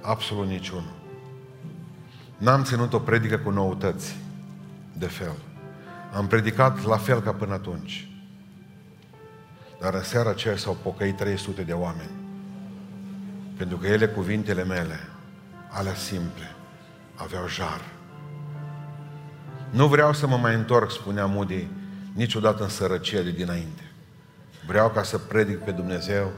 [0.00, 0.94] Absolut niciunul.
[2.38, 4.16] N-am ținut o predică cu noutăți
[4.92, 5.32] de fel.
[6.14, 8.08] Am predicat la fel ca până atunci.
[9.80, 12.10] Dar în seara aceea s-au pocăit 300 de oameni.
[13.56, 15.00] Pentru că ele, cuvintele mele,
[15.70, 16.54] alea simple,
[17.14, 17.80] aveau jar.
[19.70, 21.66] Nu vreau să mă mai întorc, spunea Moody,
[22.16, 23.82] niciodată în sărăcie de dinainte.
[24.66, 26.32] Vreau ca să predic pe Dumnezeu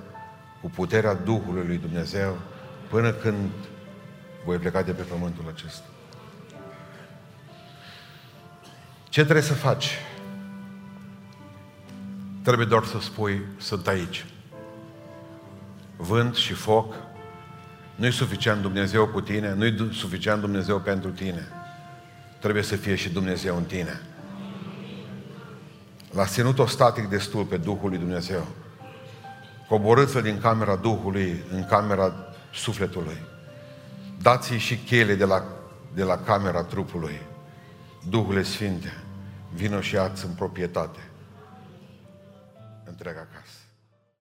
[0.61, 2.39] cu puterea Duhului lui Dumnezeu
[2.89, 3.51] până când
[4.45, 5.87] voi pleca de pe pământul acesta.
[9.09, 9.99] Ce trebuie să faci?
[12.43, 14.27] Trebuie doar să spui, sunt aici.
[15.97, 16.95] Vânt și foc,
[17.95, 21.49] nu-i suficient Dumnezeu cu tine, nu-i suficient Dumnezeu pentru tine.
[22.41, 24.01] Trebuie să fie și Dumnezeu în tine.
[26.13, 28.47] L-a ținut-o static destul pe Duhul lui Dumnezeu.
[29.69, 32.13] Coborâți-l din camera Duhului în camera
[32.55, 33.17] sufletului.
[34.23, 35.45] Dați-i și chele de la,
[35.95, 37.21] de la camera trupului.
[38.09, 38.93] Duhule Sfinte,
[39.55, 41.01] vină și ați în proprietate.
[42.85, 43.38] Întreaga casă.